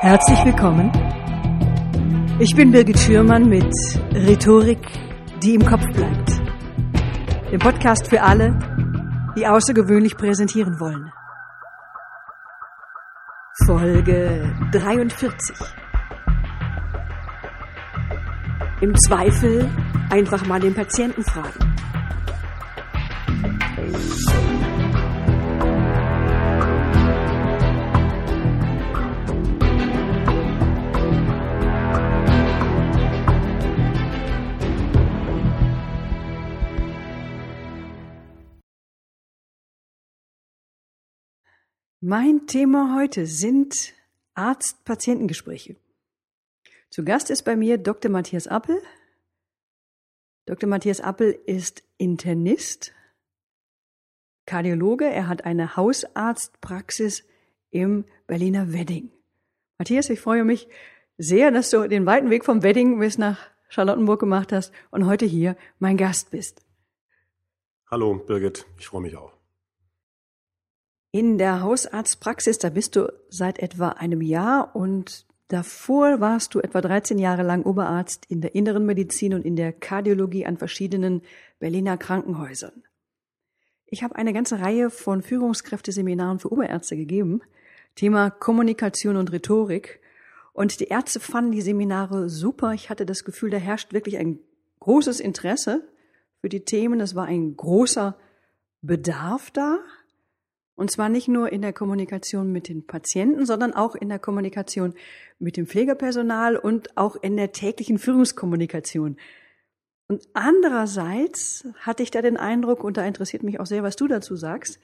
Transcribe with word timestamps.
Herzlich 0.00 0.44
willkommen. 0.44 0.92
Ich 2.38 2.54
bin 2.54 2.70
Birgit 2.70 3.00
Schürmann 3.00 3.48
mit 3.48 3.74
Rhetorik, 4.14 4.78
die 5.42 5.56
im 5.56 5.66
Kopf 5.66 5.84
bleibt. 5.92 6.40
Dem 7.50 7.58
Podcast 7.58 8.06
für 8.08 8.22
alle, 8.22 8.56
die 9.36 9.44
außergewöhnlich 9.44 10.16
präsentieren 10.16 10.78
wollen. 10.78 11.10
Folge 13.66 14.54
43. 14.70 15.34
Im 18.80 18.94
Zweifel 18.94 19.68
einfach 20.10 20.46
mal 20.46 20.60
den 20.60 20.74
Patienten 20.74 21.24
fragen. 21.24 21.74
Mein 42.10 42.46
Thema 42.46 42.96
heute 42.96 43.26
sind 43.26 43.92
Arzt-Patientengespräche. 44.32 45.76
Zu 46.88 47.04
Gast 47.04 47.28
ist 47.28 47.42
bei 47.42 47.54
mir 47.54 47.76
Dr. 47.76 48.10
Matthias 48.10 48.46
Appel. 48.46 48.80
Dr. 50.46 50.70
Matthias 50.70 51.02
Appel 51.02 51.38
ist 51.44 51.82
Internist, 51.98 52.94
Kardiologe. 54.46 55.04
Er 55.04 55.28
hat 55.28 55.44
eine 55.44 55.76
Hausarztpraxis 55.76 57.24
im 57.68 58.06
Berliner 58.26 58.72
Wedding. 58.72 59.10
Matthias, 59.76 60.08
ich 60.08 60.20
freue 60.20 60.44
mich 60.44 60.66
sehr, 61.18 61.50
dass 61.50 61.68
du 61.68 61.86
den 61.88 62.06
weiten 62.06 62.30
Weg 62.30 62.46
vom 62.46 62.62
Wedding 62.62 63.00
bis 63.00 63.18
nach 63.18 63.38
Charlottenburg 63.68 64.18
gemacht 64.18 64.50
hast 64.50 64.72
und 64.90 65.04
heute 65.04 65.26
hier 65.26 65.58
mein 65.78 65.98
Gast 65.98 66.30
bist. 66.30 66.64
Hallo 67.90 68.14
Birgit, 68.14 68.64
ich 68.78 68.86
freue 68.86 69.02
mich 69.02 69.14
auch. 69.14 69.37
In 71.10 71.38
der 71.38 71.62
Hausarztpraxis, 71.62 72.58
da 72.58 72.68
bist 72.68 72.94
du 72.94 73.10
seit 73.30 73.58
etwa 73.60 73.90
einem 73.90 74.20
Jahr 74.20 74.76
und 74.76 75.26
davor 75.48 76.20
warst 76.20 76.54
du 76.54 76.60
etwa 76.60 76.82
13 76.82 77.18
Jahre 77.18 77.42
lang 77.42 77.62
Oberarzt 77.62 78.26
in 78.28 78.42
der 78.42 78.54
inneren 78.54 78.84
Medizin 78.84 79.32
und 79.32 79.46
in 79.46 79.56
der 79.56 79.72
Kardiologie 79.72 80.44
an 80.44 80.58
verschiedenen 80.58 81.22
Berliner 81.58 81.96
Krankenhäusern. 81.96 82.82
Ich 83.86 84.02
habe 84.02 84.16
eine 84.16 84.34
ganze 84.34 84.60
Reihe 84.60 84.90
von 84.90 85.22
Führungskräfteseminaren 85.22 86.40
für 86.40 86.52
Oberärzte 86.52 86.94
gegeben, 86.94 87.40
Thema 87.94 88.28
Kommunikation 88.30 89.16
und 89.16 89.32
Rhetorik. 89.32 90.00
Und 90.52 90.78
die 90.80 90.88
Ärzte 90.88 91.20
fanden 91.20 91.52
die 91.52 91.62
Seminare 91.62 92.28
super. 92.28 92.74
Ich 92.74 92.90
hatte 92.90 93.06
das 93.06 93.24
Gefühl, 93.24 93.48
da 93.48 93.56
herrscht 93.56 93.94
wirklich 93.94 94.18
ein 94.18 94.40
großes 94.80 95.20
Interesse 95.20 95.88
für 96.42 96.50
die 96.50 96.66
Themen. 96.66 97.00
Es 97.00 97.14
war 97.14 97.24
ein 97.24 97.56
großer 97.56 98.18
Bedarf 98.82 99.50
da. 99.50 99.78
Und 100.78 100.92
zwar 100.92 101.08
nicht 101.08 101.26
nur 101.26 101.50
in 101.50 101.60
der 101.60 101.72
Kommunikation 101.72 102.52
mit 102.52 102.68
den 102.68 102.86
Patienten, 102.86 103.46
sondern 103.46 103.74
auch 103.74 103.96
in 103.96 104.08
der 104.08 104.20
Kommunikation 104.20 104.94
mit 105.40 105.56
dem 105.56 105.66
Pflegepersonal 105.66 106.56
und 106.56 106.96
auch 106.96 107.16
in 107.16 107.36
der 107.36 107.50
täglichen 107.50 107.98
Führungskommunikation. 107.98 109.16
Und 110.06 110.28
andererseits 110.34 111.66
hatte 111.80 112.04
ich 112.04 112.12
da 112.12 112.22
den 112.22 112.36
Eindruck, 112.36 112.84
und 112.84 112.96
da 112.96 113.04
interessiert 113.04 113.42
mich 113.42 113.58
auch 113.58 113.66
sehr, 113.66 113.82
was 113.82 113.96
du 113.96 114.06
dazu 114.06 114.36
sagst, 114.36 114.78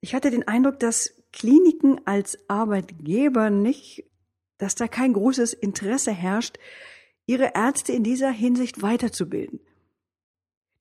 ich 0.00 0.16
hatte 0.16 0.32
den 0.32 0.48
Eindruck, 0.48 0.80
dass 0.80 1.14
Kliniken 1.32 2.00
als 2.06 2.36
Arbeitgeber 2.48 3.50
nicht, 3.50 4.10
dass 4.58 4.74
da 4.74 4.88
kein 4.88 5.12
großes 5.12 5.52
Interesse 5.52 6.10
herrscht, 6.10 6.58
ihre 7.26 7.52
Ärzte 7.54 7.92
in 7.92 8.02
dieser 8.02 8.32
Hinsicht 8.32 8.82
weiterzubilden. 8.82 9.60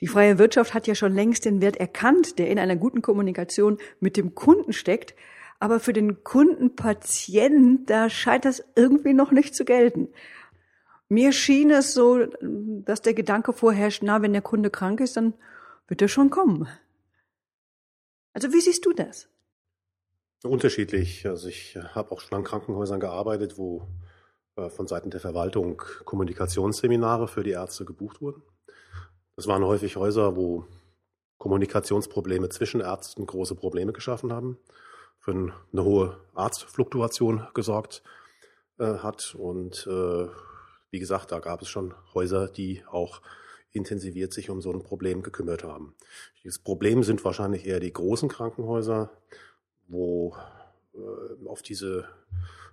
Die 0.02 0.08
freie 0.08 0.38
Wirtschaft 0.38 0.74
hat 0.74 0.88
ja 0.88 0.96
schon 0.96 1.14
längst 1.14 1.46
den 1.46 1.62
Wert 1.62 1.76
erkannt, 1.76 2.40
der 2.40 2.50
in 2.50 2.60
einer 2.60 2.76
guten 2.76 3.02
Kommunikation 3.02 3.78
mit 4.00 4.16
dem 4.16 4.34
Kunden 4.34 4.72
steckt. 4.72 5.14
Aber 5.60 5.80
für 5.80 5.92
den 5.92 6.24
Kundenpatient, 6.24 7.90
da 7.90 8.10
scheint 8.10 8.46
das 8.46 8.64
irgendwie 8.76 9.14
noch 9.14 9.32
nicht 9.32 9.56
zu 9.56 9.66
gelten. 9.66 10.08
Mir 11.10 11.34
schien 11.34 11.70
es 11.72 11.94
so, 11.94 12.26
dass 12.42 13.02
der 13.02 13.14
Gedanke 13.14 13.52
vorherrscht, 13.52 14.04
na, 14.04 14.22
wenn 14.22 14.32
der 14.32 14.42
Kunde 14.42 14.70
krank 14.70 15.02
ist, 15.02 15.18
dann 15.18 15.34
wird 15.88 16.02
er 16.02 16.08
schon 16.08 16.30
kommen. 16.30 16.68
Also 18.34 18.54
wie 18.54 18.62
siehst 18.62 18.86
du 18.86 18.94
das? 18.94 19.28
Unterschiedlich. 20.44 21.28
Also 21.28 21.50
ich 21.50 21.78
habe 21.94 22.12
auch 22.12 22.22
schon 22.22 22.38
an 22.38 22.44
Krankenhäusern 22.46 23.02
gearbeitet, 23.02 23.58
wo 23.58 23.88
äh, 24.56 24.70
von 24.70 24.88
Seiten 24.88 25.10
der 25.10 25.20
Verwaltung 25.20 25.82
Kommunikationsseminare 26.06 27.28
für 27.28 27.44
die 27.44 27.52
Ärzte 27.52 27.84
gebucht 27.84 28.22
wurden. 28.22 28.44
Das 29.40 29.48
waren 29.48 29.64
häufig 29.64 29.96
Häuser, 29.96 30.36
wo 30.36 30.66
Kommunikationsprobleme 31.38 32.50
zwischen 32.50 32.82
Ärzten 32.82 33.26
große 33.26 33.56
Probleme 33.56 33.94
geschaffen 33.94 34.34
haben, 34.34 34.58
für 35.18 35.32
eine 35.32 35.84
hohe 35.86 36.18
Arztfluktuation 36.36 37.48
gesorgt 37.54 38.04
äh, 38.80 38.96
hat. 38.96 39.36
Und 39.40 39.88
äh, 39.90 40.28
wie 40.92 41.00
gesagt, 41.00 41.32
da 41.32 41.40
gab 41.40 41.62
es 41.62 41.70
schon 41.70 41.94
Häuser, 42.14 42.50
die 42.50 42.84
auch 42.92 43.22
intensiviert 43.72 44.34
sich 44.34 44.50
um 44.50 44.60
so 44.60 44.74
ein 44.74 44.84
Problem 44.84 45.24
gekümmert 45.24 45.64
haben. 45.64 45.96
Das 46.44 46.60
Problem 46.60 47.04
sind 47.04 47.24
wahrscheinlich 47.24 47.66
eher 47.66 47.80
die 47.80 47.94
großen 47.94 48.28
Krankenhäuser, 48.28 49.10
wo 49.88 50.36
auf 51.46 51.62
diese 51.62 52.06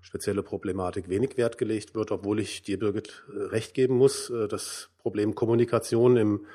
spezielle 0.06 0.42
Problematik 0.42 1.08
wenig 1.08 1.36
Wert 1.36 1.58
gelegt 1.58 1.94
wird, 1.94 2.12
obwohl 2.12 2.38
ich 2.38 2.62
dir, 2.62 2.78
Birgit, 2.78 3.24
äh, 3.28 3.42
recht 3.46 3.74
geben 3.74 3.96
muss. 3.96 4.30
Äh, 4.30 4.46
das 4.46 4.88
Problem 4.98 5.34
Kommunikation 5.34 6.16
im 6.16 6.46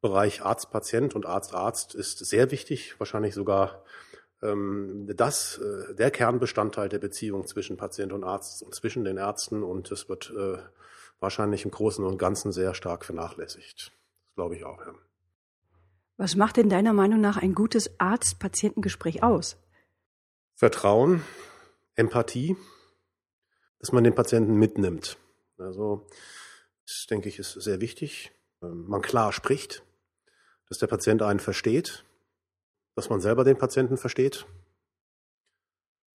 Bereich 0.00 0.42
Arzt-Patient 0.42 1.14
und 1.14 1.26
Arzt-Arzt 1.26 1.94
ist 1.94 2.18
sehr 2.18 2.50
wichtig, 2.50 2.98
wahrscheinlich 2.98 3.34
sogar 3.34 3.84
ähm, 4.42 5.08
das, 5.14 5.58
äh, 5.58 5.94
der 5.94 6.10
Kernbestandteil 6.10 6.88
der 6.88 6.98
Beziehung 6.98 7.46
zwischen 7.46 7.76
Patient 7.76 8.12
und 8.12 8.24
Arzt 8.24 8.62
und 8.62 8.74
zwischen 8.74 9.04
den 9.04 9.16
Ärzten 9.16 9.62
und 9.62 9.90
es 9.92 10.08
wird 10.08 10.32
äh, 10.36 10.58
wahrscheinlich 11.20 11.64
im 11.64 11.70
Großen 11.70 12.04
und 12.04 12.18
Ganzen 12.18 12.52
sehr 12.52 12.74
stark 12.74 13.04
vernachlässigt. 13.04 13.92
Das 14.26 14.34
glaube 14.34 14.56
ich 14.56 14.64
auch. 14.64 14.80
Ja. 14.84 14.94
Was 16.16 16.34
macht 16.34 16.56
denn 16.56 16.68
deiner 16.68 16.92
Meinung 16.92 17.20
nach 17.20 17.36
ein 17.36 17.54
gutes 17.54 17.98
Arzt-Patientengespräch 17.98 19.22
aus? 19.22 19.56
Vertrauen, 20.58 21.22
Empathie, 21.94 22.56
dass 23.78 23.92
man 23.92 24.02
den 24.02 24.16
Patienten 24.16 24.56
mitnimmt. 24.56 25.16
Also 25.56 26.08
das 26.84 27.06
denke 27.08 27.28
ich 27.28 27.38
ist 27.38 27.52
sehr 27.52 27.80
wichtig. 27.80 28.32
Man 28.60 29.00
klar 29.00 29.32
spricht, 29.32 29.84
dass 30.68 30.78
der 30.78 30.88
Patient 30.88 31.22
einen 31.22 31.38
versteht, 31.38 32.04
dass 32.96 33.08
man 33.08 33.20
selber 33.20 33.44
den 33.44 33.56
Patienten 33.56 33.98
versteht, 33.98 34.46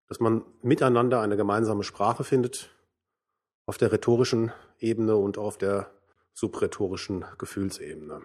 dass 0.09 0.19
man 0.19 0.43
miteinander 0.61 1.21
eine 1.21 1.37
gemeinsame 1.37 1.85
Sprache 1.85 2.25
findet 2.25 2.69
auf 3.65 3.77
der 3.77 3.93
rhetorischen 3.93 4.51
Ebene 4.77 5.15
und 5.15 5.37
auf 5.37 5.57
der 5.57 5.89
subrhetorischen 6.33 7.23
Gefühlsebene. 7.37 8.21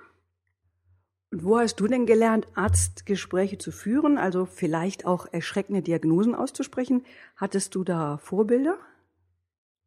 Und 1.31 1.45
wo 1.45 1.59
hast 1.59 1.77
du 1.77 1.87
denn 1.87 2.07
gelernt, 2.07 2.47
Arztgespräche 2.55 3.59
zu 3.59 3.71
führen, 3.71 4.17
also 4.17 4.47
vielleicht 4.47 5.05
auch 5.05 5.27
erschreckende 5.31 5.83
Diagnosen 5.83 6.35
auszusprechen? 6.35 7.05
Hattest 7.37 7.75
du 7.75 7.85
da 7.85 8.17
Vorbilder? 8.19 8.79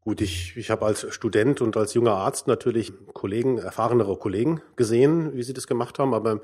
Gut, 0.03 0.22
ich, 0.22 0.57
ich 0.57 0.72
habe 0.72 0.85
als 0.85 1.13
Student 1.13 1.62
und 1.62 1.78
als 1.78 1.94
junger 1.94 2.13
Arzt 2.13 2.47
natürlich 2.47 2.91
Kollegen, 3.13 3.59
erfahrenere 3.59 4.18
Kollegen 4.18 4.62
gesehen, 4.75 5.35
wie 5.35 5.43
sie 5.43 5.53
das 5.53 5.67
gemacht 5.67 5.99
haben, 5.99 6.16
aber 6.16 6.41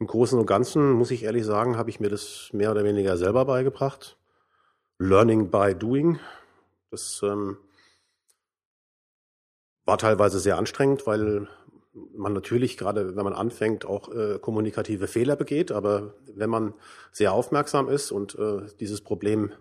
im 0.00 0.06
Großen 0.06 0.38
und 0.38 0.46
Ganzen, 0.46 0.92
muss 0.92 1.12
ich 1.12 1.22
ehrlich 1.22 1.44
sagen, 1.44 1.76
habe 1.76 1.90
ich 1.90 2.00
mir 2.00 2.08
das 2.08 2.50
mehr 2.52 2.72
oder 2.72 2.82
weniger 2.82 3.16
selber 3.16 3.44
beigebracht. 3.44 4.16
Learning 4.98 5.50
by 5.50 5.74
doing. 5.74 6.18
Das 6.90 7.20
ähm, 7.22 7.58
war 9.84 9.98
teilweise 9.98 10.40
sehr 10.40 10.58
anstrengend, 10.58 11.06
weil 11.06 11.48
man 12.14 12.32
natürlich 12.32 12.76
gerade, 12.76 13.16
wenn 13.16 13.24
man 13.24 13.32
anfängt, 13.32 13.84
auch 13.84 14.12
äh, 14.14 14.38
kommunikative 14.38 15.06
Fehler 15.06 15.36
begeht. 15.36 15.72
Aber 15.72 16.14
wenn 16.34 16.50
man 16.50 16.74
sehr 17.12 17.32
aufmerksam 17.32 17.88
ist 17.88 18.12
und 18.12 18.38
äh, 18.38 18.66
dieses 18.78 19.00
Problem 19.00 19.52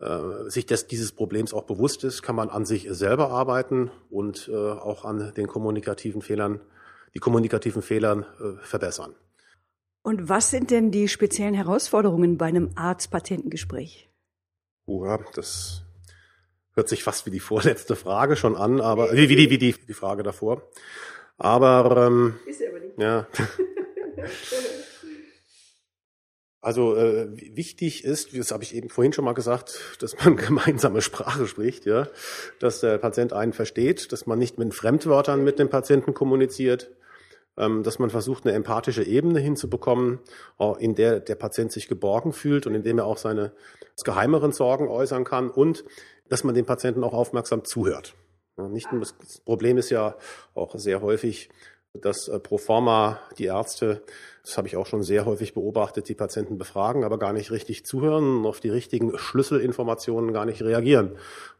äh, 0.00 0.50
sich 0.50 0.66
des, 0.66 0.86
dieses 0.86 1.12
Problems 1.12 1.54
auch 1.54 1.64
bewusst 1.64 2.04
ist, 2.04 2.22
kann 2.22 2.36
man 2.36 2.50
an 2.50 2.66
sich 2.66 2.88
selber 2.90 3.30
arbeiten 3.30 3.90
und 4.10 4.48
äh, 4.52 4.54
auch 4.54 5.04
an 5.04 5.32
den 5.36 5.46
kommunikativen 5.46 6.22
Fehlern, 6.22 6.60
die 7.14 7.20
kommunikativen 7.20 7.82
Fehlern 7.82 8.24
äh, 8.40 8.64
verbessern. 8.64 9.14
Und 10.02 10.28
was 10.28 10.50
sind 10.50 10.70
denn 10.70 10.90
die 10.90 11.08
speziellen 11.08 11.54
Herausforderungen 11.54 12.36
bei 12.36 12.46
einem 12.46 12.72
Arzt-Patientengespräch? 12.74 14.10
Das 15.34 15.82
hört 16.74 16.88
sich 16.88 17.02
fast 17.02 17.24
wie 17.24 17.30
die 17.30 17.40
vorletzte 17.40 17.96
Frage 17.96 18.36
schon 18.36 18.56
an, 18.56 18.80
aber 18.80 19.12
wie, 19.12 19.28
wie, 19.28 19.36
die, 19.36 19.50
wie 19.50 19.58
die, 19.58 19.72
die 19.72 19.94
Frage 19.94 20.22
davor. 20.22 20.62
Aber 21.38 22.06
ähm, 22.06 22.34
ist 22.46 22.62
aber 22.66 22.80
nicht. 22.80 22.98
Ja. 22.98 23.26
Also 26.64 26.96
äh, 26.96 27.28
wichtig 27.54 28.04
ist, 28.04 28.34
das 28.34 28.50
habe 28.50 28.62
ich 28.62 28.74
eben 28.74 28.88
vorhin 28.88 29.12
schon 29.12 29.26
mal 29.26 29.34
gesagt, 29.34 29.98
dass 30.00 30.16
man 30.24 30.34
gemeinsame 30.38 31.02
Sprache 31.02 31.46
spricht, 31.46 31.84
ja, 31.84 32.08
dass 32.58 32.80
der 32.80 32.96
Patient 32.96 33.34
einen 33.34 33.52
versteht, 33.52 34.12
dass 34.12 34.24
man 34.24 34.38
nicht 34.38 34.58
mit 34.58 34.72
Fremdwörtern 34.72 35.44
mit 35.44 35.58
dem 35.58 35.68
Patienten 35.68 36.14
kommuniziert, 36.14 36.90
ähm, 37.58 37.82
dass 37.82 37.98
man 37.98 38.08
versucht, 38.08 38.46
eine 38.46 38.54
empathische 38.54 39.02
Ebene 39.02 39.40
hinzubekommen, 39.40 40.20
in 40.78 40.94
der 40.94 41.20
der 41.20 41.34
Patient 41.34 41.70
sich 41.70 41.86
geborgen 41.86 42.32
fühlt 42.32 42.66
und 42.66 42.74
in 42.74 42.82
dem 42.82 42.96
er 42.96 43.04
auch 43.04 43.18
seine 43.18 43.52
geheimeren 44.02 44.52
Sorgen 44.52 44.88
äußern 44.88 45.24
kann 45.24 45.50
und 45.50 45.84
dass 46.30 46.44
man 46.44 46.54
dem 46.54 46.64
Patienten 46.64 47.04
auch 47.04 47.12
aufmerksam 47.12 47.64
zuhört. 47.64 48.14
Nicht 48.56 48.92
nur 48.92 49.00
das 49.00 49.40
Problem 49.44 49.78
ist 49.78 49.90
ja 49.90 50.16
auch 50.54 50.74
sehr 50.76 51.00
häufig, 51.02 51.48
dass 51.92 52.28
äh, 52.28 52.38
pro 52.38 52.58
forma 52.58 53.20
die 53.38 53.46
Ärzte, 53.46 54.02
das 54.44 54.58
habe 54.58 54.68
ich 54.68 54.76
auch 54.76 54.86
schon 54.86 55.02
sehr 55.02 55.24
häufig 55.24 55.54
beobachtet, 55.54 56.08
die 56.08 56.14
Patienten 56.14 56.58
befragen, 56.58 57.02
aber 57.02 57.18
gar 57.18 57.32
nicht 57.32 57.50
richtig 57.50 57.86
zuhören 57.86 58.38
und 58.38 58.46
auf 58.46 58.60
die 58.60 58.68
richtigen 58.68 59.16
Schlüsselinformationen 59.16 60.34
gar 60.34 60.44
nicht 60.44 60.60
reagieren. 60.60 61.12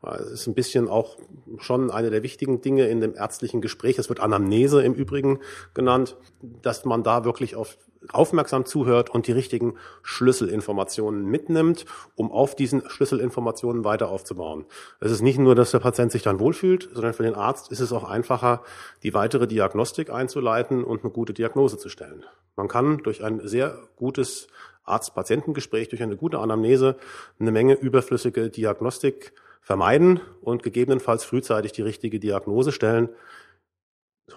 Es 0.03 0.33
ist 0.33 0.47
ein 0.47 0.55
bisschen 0.55 0.89
auch 0.89 1.17
schon 1.59 1.91
eine 1.91 2.11
der 2.11 2.23
wichtigen 2.23 2.61
Dinge 2.61 2.87
in 2.89 3.01
dem 3.01 3.15
ärztlichen 3.15 3.63
Gespräch, 3.63 3.99
es 3.99 4.11
wird 4.11 4.21
Anamnese 4.21 4.83
im 4.83 4.93
Übrigen 4.93 5.41
genannt, 5.73 6.17
dass 6.43 6.85
man 6.85 7.03
da 7.03 7.25
wirklich 7.25 7.57
auf 7.57 7.79
aufmerksam 8.13 8.67
zuhört 8.67 9.11
und 9.11 9.27
die 9.27 9.33
richtigen 9.33 9.77
Schlüsselinformationen 10.03 11.25
mitnimmt, 11.25 11.87
um 12.17 12.31
auf 12.31 12.55
diesen 12.55 12.89
Schlüsselinformationen 12.89 13.85
weiter 13.85 14.09
aufzubauen. 14.09 14.67
Es 15.01 15.11
ist 15.11 15.23
nicht 15.23 15.39
nur, 15.39 15.55
dass 15.55 15.71
der 15.71 15.79
Patient 15.79 16.13
sich 16.13 16.23
dann 16.23 16.41
wohlfühlt, 16.41 16.91
sondern 16.93 17.15
für 17.15 17.23
den 17.23 17.35
Arzt 17.35 17.71
ist 17.73 17.81
es 17.81 17.93
auch 17.93 18.05
einfacher, 18.05 18.63
die 19.03 19.15
weitere 19.15 19.47
Diagnostik 19.47 20.11
einzuleiten 20.11 20.85
und 20.85 21.03
eine 21.03 21.13
gute 21.13 21.33
Diagnose 21.33 21.79
zu 21.79 21.89
stellen. 21.89 22.25
Man 22.57 22.69
kann 22.75 22.99
durch 23.05 23.23
ein 23.23 23.47
sehr 23.47 23.79
gutes 23.94 24.49
Arzt-Patientengespräch, 24.82 25.91
durch 25.91 26.03
eine 26.03 26.17
gute 26.17 26.41
Anamnese 26.41 26.97
eine 27.38 27.53
Menge 27.53 27.75
überflüssige 27.75 28.50
Diagnostik 28.50 29.32
vermeiden 29.61 30.21
und 30.41 30.65
gegebenenfalls 30.65 31.23
frühzeitig 31.23 31.71
die 31.71 31.82
richtige 31.82 32.19
Diagnose 32.19 32.73
stellen. 32.73 33.11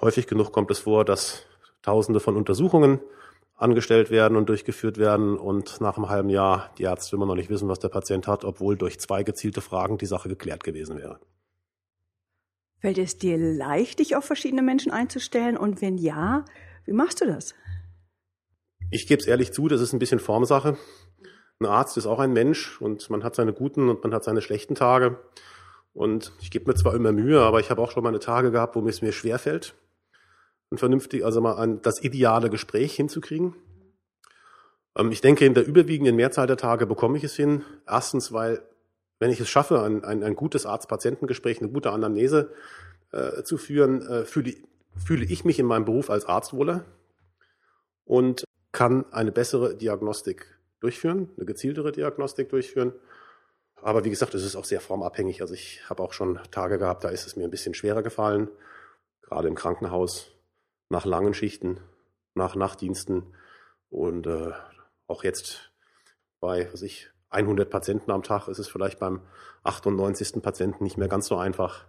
Häufig 0.01 0.27
genug 0.27 0.51
kommt 0.51 0.69
es 0.69 0.77
vor, 0.77 1.03
dass 1.03 1.47
Tausende 1.81 2.19
von 2.19 2.37
Untersuchungen 2.37 2.99
angestellt 3.55 4.11
werden 4.11 4.37
und 4.37 4.49
durchgeführt 4.49 4.99
werden 4.99 5.39
und 5.39 5.81
nach 5.81 5.97
einem 5.97 6.09
halben 6.09 6.29
Jahr 6.29 6.69
die 6.77 6.83
Ärzte 6.83 7.15
immer 7.15 7.25
noch 7.25 7.33
nicht 7.33 7.49
wissen, 7.49 7.69
was 7.69 7.79
der 7.79 7.89
Patient 7.89 8.27
hat, 8.27 8.45
obwohl 8.45 8.77
durch 8.77 8.99
zwei 8.99 9.23
gezielte 9.23 9.61
Fragen 9.61 9.97
die 9.97 10.05
Sache 10.05 10.29
geklärt 10.29 10.63
gewesen 10.63 10.99
wäre. 10.99 11.19
Fällt 12.77 12.99
es 12.99 13.17
dir 13.17 13.39
leicht, 13.39 13.97
dich 13.97 14.15
auf 14.15 14.25
verschiedene 14.25 14.61
Menschen 14.61 14.91
einzustellen? 14.91 15.57
Und 15.57 15.81
wenn 15.81 15.97
ja, 15.97 16.45
wie 16.85 16.93
machst 16.93 17.19
du 17.21 17.25
das? 17.25 17.55
Ich 18.89 19.07
gebe 19.07 19.21
es 19.21 19.27
ehrlich 19.27 19.51
zu, 19.51 19.67
das 19.67 19.81
ist 19.81 19.93
ein 19.93 19.99
bisschen 19.99 20.19
Formsache. 20.19 20.77
Ein 21.59 21.65
Arzt 21.65 21.97
ist 21.97 22.05
auch 22.05 22.19
ein 22.19 22.33
Mensch 22.33 22.79
und 22.81 23.09
man 23.09 23.23
hat 23.23 23.35
seine 23.35 23.53
guten 23.53 23.89
und 23.89 24.03
man 24.03 24.13
hat 24.13 24.23
seine 24.23 24.41
schlechten 24.41 24.75
Tage. 24.75 25.19
Und 25.93 26.31
ich 26.41 26.51
gebe 26.51 26.69
mir 26.69 26.75
zwar 26.75 26.93
immer 26.93 27.11
Mühe, 27.11 27.41
aber 27.41 27.59
ich 27.59 27.69
habe 27.69 27.81
auch 27.81 27.91
schon 27.91 28.03
meine 28.03 28.19
Tage 28.19 28.51
gehabt, 28.51 28.75
wo 28.75 28.87
es 28.87 29.01
mir 29.01 29.11
schwerfällt 29.11 29.73
ein 30.71 30.77
vernünftig, 30.77 31.23
also 31.23 31.41
mal 31.41 31.55
ein, 31.57 31.81
das 31.81 32.03
ideale 32.03 32.49
Gespräch 32.49 32.95
hinzukriegen. 32.95 33.55
Ähm, 34.97 35.11
ich 35.11 35.21
denke, 35.21 35.45
in 35.45 35.53
der 35.53 35.65
überwiegenden 35.65 36.15
Mehrzahl 36.15 36.47
der 36.47 36.57
Tage 36.57 36.85
bekomme 36.85 37.17
ich 37.17 37.23
es 37.23 37.35
hin. 37.35 37.63
Erstens, 37.87 38.31
weil, 38.31 38.61
wenn 39.19 39.31
ich 39.31 39.39
es 39.39 39.49
schaffe, 39.49 39.81
ein, 39.81 40.03
ein, 40.03 40.23
ein 40.23 40.35
gutes 40.35 40.65
Arzt-Patientengespräch, 40.65 41.61
eine 41.61 41.71
gute 41.71 41.91
Anamnese 41.91 42.51
äh, 43.11 43.43
zu 43.43 43.57
führen, 43.57 44.01
äh, 44.01 44.25
fühle, 44.25 44.55
fühle 44.97 45.25
ich 45.25 45.45
mich 45.45 45.59
in 45.59 45.65
meinem 45.65 45.85
Beruf 45.85 46.09
als 46.09 46.25
Arzt 46.25 46.53
wohler 46.53 46.83
und 48.03 48.43
kann 48.77 49.11
eine 49.11 49.31
bessere 49.31 49.75
Diagnostik 49.75 50.55
durchführen, 50.81 51.31
eine 51.35 51.47
gezieltere 51.47 51.91
Diagnostik 51.91 52.49
durchführen. 52.49 52.93
Aber 53.81 54.05
wie 54.05 54.11
gesagt, 54.11 54.35
es 54.35 54.43
ist 54.43 54.55
auch 54.55 54.65
sehr 54.65 54.81
formabhängig. 54.81 55.41
Also 55.41 55.55
ich 55.55 55.81
habe 55.89 56.03
auch 56.03 56.13
schon 56.13 56.39
Tage 56.51 56.77
gehabt, 56.77 57.03
da 57.03 57.09
ist 57.09 57.25
es 57.25 57.35
mir 57.35 57.45
ein 57.45 57.49
bisschen 57.49 57.73
schwerer 57.73 58.03
gefallen, 58.03 58.49
gerade 59.23 59.47
im 59.47 59.55
Krankenhaus 59.55 60.29
nach 60.89 61.05
langen 61.05 61.33
Schichten, 61.33 61.79
nach 62.35 62.55
Nachtdiensten 62.55 63.23
und 63.89 64.27
äh, 64.27 64.51
auch 65.07 65.23
jetzt 65.23 65.71
bei, 66.39 66.71
was 66.71 66.83
ich, 66.83 67.09
100 67.29 67.71
Patienten 67.71 68.11
am 68.11 68.21
Tag 68.21 68.47
ist 68.47 68.59
es 68.59 68.67
vielleicht 68.67 68.99
beim 68.99 69.21
98. 69.63 70.39
Patienten 70.43 70.83
nicht 70.83 70.97
mehr 70.97 71.07
ganz 71.07 71.25
so 71.25 71.35
einfach, 71.35 71.85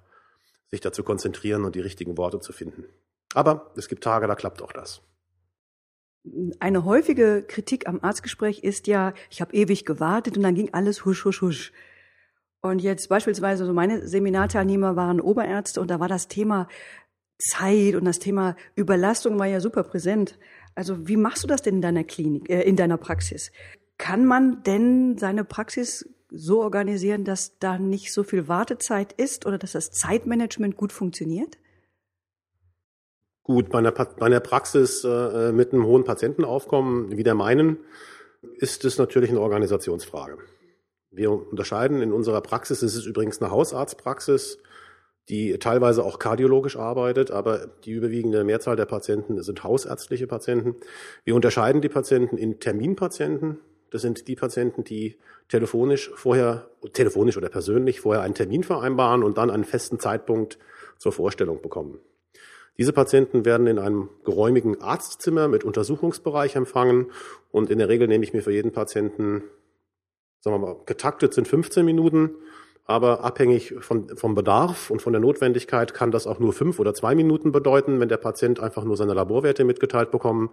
sich 0.69 0.81
da 0.81 0.91
zu 0.91 1.05
konzentrieren 1.05 1.67
und 1.67 1.75
die 1.75 1.81
richtigen 1.81 2.17
Worte 2.17 2.41
zu 2.41 2.55
finden. 2.55 2.87
Aber 3.35 3.73
es 3.77 3.89
gibt 3.89 4.03
Tage, 4.03 4.27
da 4.27 4.35
klappt 4.35 4.63
auch 4.63 4.73
das. 4.73 5.03
Eine 6.61 6.85
häufige 6.85 7.45
Kritik 7.47 7.89
am 7.89 8.01
Arztgespräch 8.03 8.61
ist 8.61 8.87
ja, 8.87 9.15
ich 9.31 9.41
habe 9.41 9.55
ewig 9.55 9.85
gewartet 9.85 10.37
und 10.37 10.43
dann 10.43 10.55
ging 10.55 10.71
alles 10.73 11.05
husch, 11.05 11.25
husch, 11.25 11.43
husch. 11.43 11.73
Und 12.61 12.81
jetzt 12.81 13.09
beispielsweise, 13.09 13.65
so 13.67 13.73
meine 13.73 14.07
Seminarteilnehmer 14.07 14.97
waren 14.97 15.21
Oberärzte 15.21 15.81
und 15.81 15.91
da 15.91 16.01
war 16.01 16.09
das 16.09 16.29
Thema 16.29 16.69
Zeit 17.39 17.95
und 17.95 18.05
das 18.05 18.19
Thema 18.19 18.57
Überlastung 18.75 19.39
war 19.39 19.47
ja 19.47 19.61
super 19.61 19.85
präsent. 19.85 20.39
Also 20.75 21.07
wie 21.07 21.17
machst 21.17 21.45
du 21.45 21.49
das 21.49 21.63
denn 21.63 21.77
in 21.77 21.83
deiner 21.83 22.05
Klinik, 22.05 22.51
äh, 22.51 22.63
in 22.63 22.77
deiner 22.77 22.97
Praxis? 22.97 23.53
Kann 23.97 24.25
man 24.25 24.63
denn 24.65 25.19
seine 25.19 25.45
Praxis 25.45 26.09
so 26.31 26.63
organisieren, 26.63 27.25
dass 27.25 27.59
da 27.59 27.79
nicht 27.79 28.13
so 28.13 28.23
viel 28.23 28.49
Wartezeit 28.49 29.13
ist 29.13 29.47
oder 29.47 29.59
dass 29.59 29.73
das 29.73 29.91
Zeitmanagement 29.91 30.77
gut 30.77 30.93
funktioniert? 30.93 31.59
Gut, 33.49 33.71
bei 33.71 33.79
einer, 33.79 33.93
bei 33.93 34.27
einer 34.27 34.41
Praxis 34.41 35.05
äh, 35.05 35.53
mit 35.53 35.73
einem 35.73 35.87
hohen 35.87 36.05
Patientenaufkommen 36.05 37.17
wie 37.17 37.23
der 37.23 37.35
meinen 37.35 37.79
ist 38.59 38.85
es 38.85 38.99
natürlich 38.99 39.31
eine 39.31 39.41
Organisationsfrage. 39.41 40.37
Wir 41.11 41.33
unterscheiden 41.33 42.03
in 42.03 42.13
unserer 42.13 42.43
Praxis, 42.43 42.83
es 42.83 42.95
ist 42.95 43.07
übrigens 43.07 43.41
eine 43.41 43.51
Hausarztpraxis, 43.51 44.59
die 45.31 45.59
teilweise 45.59 46.05
auch 46.05 46.19
kardiologisch 46.19 46.77
arbeitet, 46.77 47.31
aber 47.31 47.69
die 47.87 47.93
überwiegende 47.93 48.45
Mehrzahl 48.45 48.77
der 48.77 48.85
Patienten 48.85 49.43
sind 49.43 49.65
hausärztliche 49.65 50.27
Patienten. 50.27 50.77
Wir 51.25 51.35
unterscheiden 51.35 51.81
die 51.81 51.89
Patienten 51.89 52.37
in 52.37 52.61
Terminpatienten. 52.61 53.61
Das 53.91 54.03
sind 54.03 54.29
die 54.29 54.37
Patienten, 54.37 54.85
die 54.85 55.17
telefonisch 55.49 56.11
vorher, 56.17 56.69
telefonisch 56.93 57.39
oder 57.39 57.49
persönlich 57.49 58.03
vorher 58.03 58.23
einen 58.25 58.35
Termin 58.35 58.63
vereinbaren 58.63 59.23
und 59.23 59.39
dann 59.39 59.49
einen 59.49 59.65
festen 59.65 59.99
Zeitpunkt 59.99 60.59
zur 60.99 61.13
Vorstellung 61.13 61.63
bekommen. 61.63 61.99
Diese 62.79 62.93
Patienten 62.93 63.45
werden 63.45 63.67
in 63.67 63.79
einem 63.79 64.09
geräumigen 64.25 64.81
Arztzimmer 64.81 65.49
mit 65.49 65.65
Untersuchungsbereich 65.65 66.57
empfangen 66.57 67.11
und 67.51 67.71
in 67.71 67.79
der 67.79 67.89
Regel 67.89 68.09
nehme 68.09 68.25
ich 68.25 68.33
mir 68.33 68.43
für 68.43 68.53
jeden 68.53 68.73
Patienten, 68.73 69.43
sagen 70.41 70.61
wir 70.61 70.67
mal, 70.67 70.77
getaktet 70.87 71.35
sind 71.35 71.49
15 71.49 71.85
Minuten 71.85 72.37
aber 72.89 73.23
abhängig 73.23 73.75
von, 73.81 74.17
vom 74.17 74.35
Bedarf 74.35 74.91
und 74.91 75.03
von 75.03 75.13
der 75.13 75.21
Notwendigkeit 75.21 75.93
kann 75.93 76.11
das 76.11 76.27
auch 76.27 76.39
nur 76.39 76.55
fünf 76.55 76.81
oder 76.81 76.95
zwei 76.95 77.15
Minuten 77.15 77.53
bedeuten, 77.53 78.01
wenn 78.01 78.09
der 78.09 78.17
Patient 78.17 78.61
einfach 78.61 78.83
nur 78.83 78.97
seine 78.97 79.13
Laborwerte 79.13 79.63
mitgeteilt 79.65 80.11
bekommt. 80.11 80.53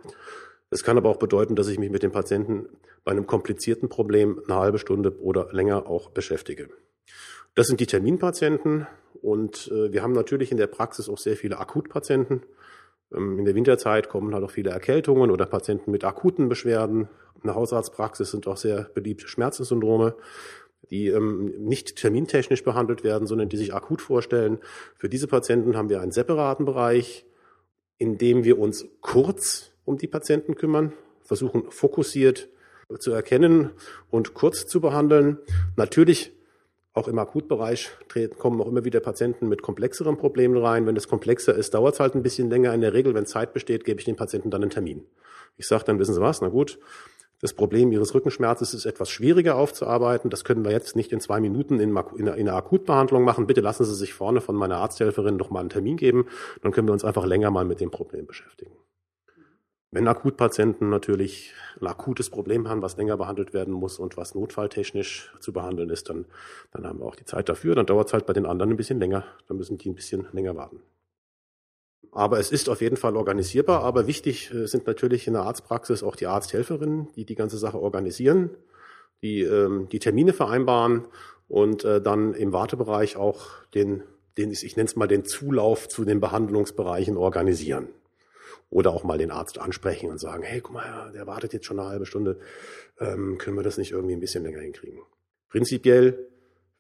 Es 0.70 0.84
kann 0.84 0.98
aber 0.98 1.10
auch 1.10 1.16
bedeuten, 1.16 1.56
dass 1.56 1.70
ich 1.70 1.80
mich 1.80 1.90
mit 1.90 2.04
dem 2.04 2.12
Patienten 2.12 2.68
bei 3.06 3.12
einem 3.12 3.26
komplizierten 3.26 3.88
Problem 3.88 4.42
eine 4.46 4.60
halbe 4.60 4.80
Stunde 4.80 5.18
oder 5.22 5.48
länger 5.54 5.88
auch 5.88 6.10
beschäftige. 6.10 6.68
Das 7.56 7.68
sind 7.68 7.80
die 7.80 7.88
Terminpatienten 7.88 8.88
und 9.22 9.72
äh, 9.72 9.92
wir 9.92 10.04
haben 10.04 10.14
natürlich 10.14 10.52
in 10.52 10.58
der 10.58 10.68
Praxis 10.68 11.10
auch 11.10 11.18
sehr 11.18 11.36
viele 11.36 11.58
Akutpatienten. 11.58 12.44
Ähm, 13.14 13.40
in 13.40 13.46
der 13.46 13.56
Winterzeit 13.56 14.10
kommen 14.10 14.34
halt 14.34 14.44
auch 14.44 14.52
viele 14.52 14.72
Erkältungen 14.72 15.32
oder 15.32 15.46
Patienten 15.46 15.92
mit 15.92 16.04
akuten 16.04 16.50
Beschwerden. 16.50 17.10
In 17.36 17.48
der 17.48 17.56
Hausarztpraxis 17.56 18.32
sind 18.32 18.48
auch 18.48 18.58
sehr 18.58 18.84
beliebte 18.94 19.28
Schmerzenssyndrome 19.28 20.16
die 20.90 21.08
ähm, 21.08 21.54
nicht 21.60 21.96
termintechnisch 21.96 22.64
behandelt 22.64 23.04
werden, 23.04 23.28
sondern 23.28 23.50
die 23.50 23.58
sich 23.58 23.74
akut 23.74 24.02
vorstellen. 24.02 24.60
Für 24.98 25.10
diese 25.10 25.28
Patienten 25.28 25.76
haben 25.76 25.90
wir 25.90 26.02
einen 26.02 26.12
separaten 26.12 26.66
Bereich, 26.66 27.26
in 27.98 28.18
dem 28.18 28.44
wir 28.44 28.60
uns 28.60 28.88
kurz 29.02 29.72
um 29.84 29.98
die 29.98 30.08
Patienten 30.08 30.56
kümmern, 30.56 30.94
versuchen 31.22 31.72
fokussiert 31.72 32.50
zu 33.00 33.12
erkennen 33.12 33.72
und 34.12 34.34
kurz 34.34 34.68
zu 34.68 34.80
behandeln. 34.80 35.40
Natürlich 35.76 36.34
auch 36.96 37.10
im 37.10 37.20
Akutbereich 37.20 37.92
kommen 38.40 38.62
auch 38.62 38.68
immer 38.68 38.86
wieder 38.86 39.02
Patienten 39.02 39.50
mit 39.50 39.62
komplexeren 39.62 40.18
Problemen 40.18 40.58
rein. 40.58 40.88
Wenn 40.88 40.96
es 40.96 41.10
komplexer 41.10 41.54
ist, 41.54 41.74
dauert 41.74 41.96
es 41.96 42.00
halt 42.00 42.16
ein 42.16 42.24
bisschen 42.24 42.50
länger. 42.50 42.74
In 42.74 42.82
der 42.82 42.94
Regel, 42.94 43.14
wenn 43.14 43.26
Zeit 43.26 43.54
besteht, 43.54 43.84
gebe 43.84 44.00
ich 44.00 44.06
den 44.06 44.16
Patienten 44.16 44.50
dann 44.50 44.62
einen 44.62 44.72
Termin. 44.72 45.06
Ich 45.58 45.68
sage 45.68 45.84
dann, 45.86 46.00
wissen 46.00 46.14
Sie 46.14 46.22
was, 46.22 46.40
na 46.42 46.48
gut, 46.48 46.80
das 47.42 47.54
Problem 47.54 47.92
Ihres 47.92 48.16
Rückenschmerzes 48.16 48.74
ist 48.74 48.86
etwas 48.86 49.10
schwieriger 49.10 49.58
aufzuarbeiten. 49.58 50.30
Das 50.30 50.46
können 50.46 50.64
wir 50.64 50.72
jetzt 50.72 50.96
nicht 50.96 51.12
in 51.12 51.20
zwei 51.20 51.42
Minuten 51.42 51.82
in, 51.82 51.98
einer 51.98 52.54
Akutbehandlung 52.54 53.24
machen. 53.24 53.46
Bitte 53.46 53.60
lassen 53.62 53.84
Sie 53.84 53.94
sich 53.94 54.14
vorne 54.14 54.40
von 54.40 54.56
meiner 54.56 54.78
Arzthelferin 54.78 55.36
noch 55.36 55.50
mal 55.50 55.60
einen 55.60 55.70
Termin 55.70 55.98
geben. 55.98 56.28
Dann 56.62 56.72
können 56.72 56.88
wir 56.88 56.94
uns 56.94 57.04
einfach 57.04 57.26
länger 57.26 57.52
mal 57.52 57.66
mit 57.66 57.82
dem 57.82 57.92
Problem 57.92 58.26
beschäftigen. 58.26 58.72
Wenn 59.96 60.10
Akutpatienten 60.10 60.90
natürlich 60.90 61.54
ein 61.80 61.88
akutes 61.88 62.30
Problem 62.30 62.68
haben, 62.68 62.82
was 62.82 62.98
länger 62.98 63.16
behandelt 63.16 63.54
werden 63.54 63.74
muss 63.74 63.98
und 63.98 64.18
was 64.18 64.36
notfalltechnisch 64.36 65.34
zu 65.40 65.54
behandeln 65.54 65.90
ist, 65.90 66.10
dann, 66.10 66.26
dann 66.74 66.86
haben 66.86 67.00
wir 67.00 67.06
auch 67.06 67.16
die 67.16 67.24
Zeit 67.24 67.48
dafür. 67.48 67.76
Dann 67.76 67.86
dauert 67.86 68.08
es 68.08 68.14
halt 68.14 68.26
bei 68.26 68.34
den 68.34 68.46
anderen 68.46 68.72
ein 68.72 68.76
bisschen 68.76 69.00
länger. 69.00 69.24
Dann 69.48 69.56
müssen 69.56 69.78
die 69.78 69.88
ein 69.88 69.96
bisschen 69.96 70.28
länger 70.34 70.58
warten. 70.58 70.82
Aber 72.12 72.40
es 72.40 72.52
ist 72.52 72.68
auf 72.68 72.82
jeden 72.82 72.98
Fall 72.98 73.16
organisierbar. 73.16 73.86
Aber 73.86 74.06
wichtig 74.06 74.54
äh, 74.54 74.66
sind 74.68 74.86
natürlich 74.86 75.28
in 75.28 75.34
der 75.34 75.44
Arztpraxis 75.44 76.04
auch 76.04 76.18
die 76.18 76.28
Arzthelferinnen, 76.28 77.08
die 77.16 77.24
die 77.24 77.36
ganze 77.36 77.58
Sache 77.58 77.80
organisieren, 77.80 78.50
die 79.22 79.44
ähm, 79.44 79.88
die 79.88 80.00
Termine 80.00 80.34
vereinbaren 80.34 81.06
und 81.48 81.86
äh, 81.86 82.02
dann 82.02 82.34
im 82.34 82.52
Wartebereich 82.52 83.16
auch 83.16 83.46
den, 83.74 84.04
den 84.38 84.52
ich, 84.52 84.66
ich 84.66 84.76
nenne 84.76 84.88
es 84.88 84.98
mal 84.98 85.08
den 85.08 85.24
Zulauf 85.24 85.88
zu 85.88 86.04
den 86.04 86.20
Behandlungsbereichen 86.20 87.16
organisieren. 87.16 87.88
Oder 88.76 88.92
auch 88.92 89.06
mal 89.06 89.18
den 89.18 89.32
Arzt 89.32 89.58
ansprechen 89.58 90.10
und 90.10 90.18
sagen, 90.18 90.44
hey, 90.44 90.60
guck 90.60 90.74
mal, 90.74 91.10
der 91.14 91.26
wartet 91.26 91.54
jetzt 91.54 91.66
schon 91.66 91.80
eine 91.80 91.88
halbe 91.88 92.06
Stunde, 92.06 92.40
ähm, 93.00 93.38
können 93.38 93.56
wir 93.56 93.64
das 93.64 93.78
nicht 93.78 93.94
irgendwie 93.94 94.14
ein 94.14 94.20
bisschen 94.20 94.44
länger 94.44 94.60
hinkriegen? 94.60 95.00
Prinzipiell 95.48 96.28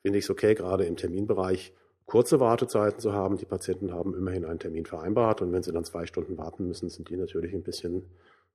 finde 0.01 0.19
ich 0.19 0.25
es 0.25 0.29
okay, 0.29 0.55
gerade 0.55 0.83
im 0.83 0.97
Terminbereich 0.97 1.73
kurze 2.05 2.41
Wartezeiten 2.41 2.99
zu 2.99 3.13
haben. 3.13 3.37
Die 3.37 3.45
Patienten 3.45 3.93
haben 3.93 4.13
immerhin 4.13 4.43
einen 4.43 4.59
Termin 4.59 4.85
vereinbart 4.85 5.41
und 5.41 5.53
wenn 5.53 5.63
sie 5.63 5.71
dann 5.71 5.85
zwei 5.85 6.05
Stunden 6.05 6.37
warten 6.37 6.67
müssen, 6.67 6.89
sind 6.89 7.07
die 7.07 7.15
natürlich 7.15 7.53
ein 7.53 7.63
bisschen, 7.63 8.03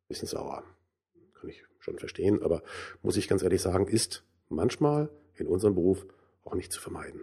bisschen 0.07 0.29
sauer. 0.29 0.63
Kann 1.41 1.49
ich 1.49 1.65
schon 1.79 1.99
verstehen, 1.99 2.43
aber 2.43 2.63
muss 3.01 3.17
ich 3.17 3.27
ganz 3.27 3.43
ehrlich 3.43 3.63
sagen, 3.63 3.87
ist 3.87 4.23
manchmal 4.51 5.09
in 5.37 5.47
unserem 5.47 5.75
Beruf 5.75 6.05
auch 6.45 6.55
nicht 6.55 6.73
zu 6.73 6.79
vermeiden. 6.79 7.23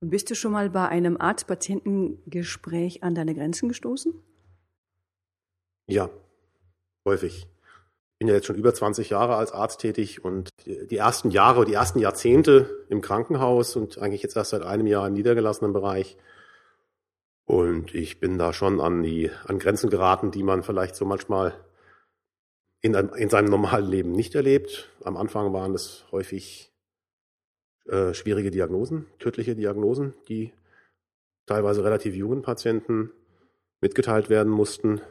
Und 0.00 0.10
bist 0.10 0.30
du 0.30 0.36
schon 0.36 0.52
mal 0.52 0.70
bei 0.70 0.88
einem 0.88 1.16
Arzt-Patienten-Gespräch 1.16 3.02
an 3.02 3.16
deine 3.16 3.34
Grenzen 3.34 3.68
gestoßen? 3.68 4.14
Ja, 5.92 6.08
häufig. 7.04 7.42
Ich 7.42 8.18
bin 8.18 8.28
ja 8.28 8.34
jetzt 8.34 8.46
schon 8.46 8.56
über 8.56 8.72
20 8.72 9.10
Jahre 9.10 9.36
als 9.36 9.52
Arzt 9.52 9.78
tätig 9.82 10.24
und 10.24 10.48
die 10.64 10.96
ersten 10.96 11.30
Jahre, 11.30 11.66
die 11.66 11.74
ersten 11.74 11.98
Jahrzehnte 11.98 12.86
im 12.88 13.02
Krankenhaus 13.02 13.76
und 13.76 13.98
eigentlich 13.98 14.22
jetzt 14.22 14.34
erst 14.34 14.52
seit 14.52 14.62
einem 14.62 14.86
Jahr 14.86 15.06
im 15.06 15.12
niedergelassenen 15.12 15.74
Bereich. 15.74 16.16
Und 17.44 17.94
ich 17.94 18.20
bin 18.20 18.38
da 18.38 18.54
schon 18.54 18.80
an 18.80 19.02
die, 19.02 19.30
an 19.44 19.58
Grenzen 19.58 19.90
geraten, 19.90 20.30
die 20.30 20.42
man 20.42 20.62
vielleicht 20.62 20.96
so 20.96 21.04
manchmal 21.04 21.52
in, 22.80 22.94
in 22.94 23.28
seinem 23.28 23.50
normalen 23.50 23.90
Leben 23.90 24.12
nicht 24.12 24.34
erlebt. 24.34 24.88
Am 25.04 25.18
Anfang 25.18 25.52
waren 25.52 25.74
es 25.74 26.06
häufig 26.10 26.72
äh, 27.84 28.14
schwierige 28.14 28.50
Diagnosen, 28.50 29.08
tödliche 29.18 29.54
Diagnosen, 29.54 30.14
die 30.30 30.54
teilweise 31.44 31.84
relativ 31.84 32.14
jungen 32.14 32.40
Patienten 32.40 33.10
mitgeteilt 33.82 34.30
werden 34.30 34.50
mussten 34.50 35.02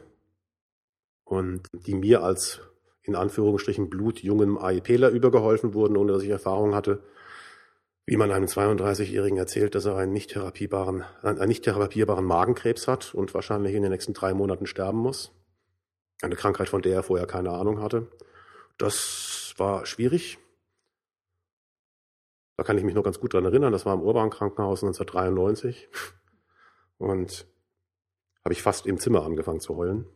und 1.32 1.62
die 1.72 1.94
mir 1.94 2.22
als 2.22 2.60
in 3.04 3.16
Anführungsstrichen 3.16 3.88
blutjungen 3.88 4.58
AIPler 4.58 5.08
übergeholfen 5.08 5.72
wurden, 5.72 5.96
ohne 5.96 6.12
dass 6.12 6.22
ich 6.22 6.28
Erfahrung 6.28 6.74
hatte, 6.74 7.02
wie 8.04 8.18
man 8.18 8.30
einem 8.30 8.44
32-Jährigen 8.44 9.38
erzählt, 9.38 9.74
dass 9.74 9.86
er 9.86 9.96
einen 9.96 10.12
nicht 10.12 10.32
therapierbaren, 10.32 11.04
einen 11.22 11.48
nicht 11.48 11.64
therapierbaren 11.64 12.26
Magenkrebs 12.26 12.86
hat 12.86 13.14
und 13.14 13.32
wahrscheinlich 13.32 13.74
in 13.74 13.80
den 13.80 13.92
nächsten 13.92 14.12
drei 14.12 14.34
Monaten 14.34 14.66
sterben 14.66 14.98
muss. 14.98 15.32
Eine 16.20 16.36
Krankheit, 16.36 16.68
von 16.68 16.82
der 16.82 16.96
er 16.96 17.02
vorher 17.02 17.26
keine 17.26 17.52
Ahnung 17.52 17.80
hatte. 17.80 18.08
Das 18.76 19.54
war 19.56 19.86
schwierig. 19.86 20.38
Da 22.58 22.62
kann 22.62 22.76
ich 22.76 22.84
mich 22.84 22.94
noch 22.94 23.04
ganz 23.04 23.20
gut 23.20 23.32
dran 23.32 23.46
erinnern. 23.46 23.72
Das 23.72 23.86
war 23.86 23.94
im 23.94 24.02
Urban 24.02 24.28
Krankenhaus 24.28 24.82
1993. 24.82 25.88
Und 26.98 27.46
habe 28.44 28.52
ich 28.52 28.60
fast 28.60 28.84
im 28.86 28.98
Zimmer 28.98 29.24
angefangen 29.24 29.60
zu 29.60 29.78
heulen. 29.78 30.06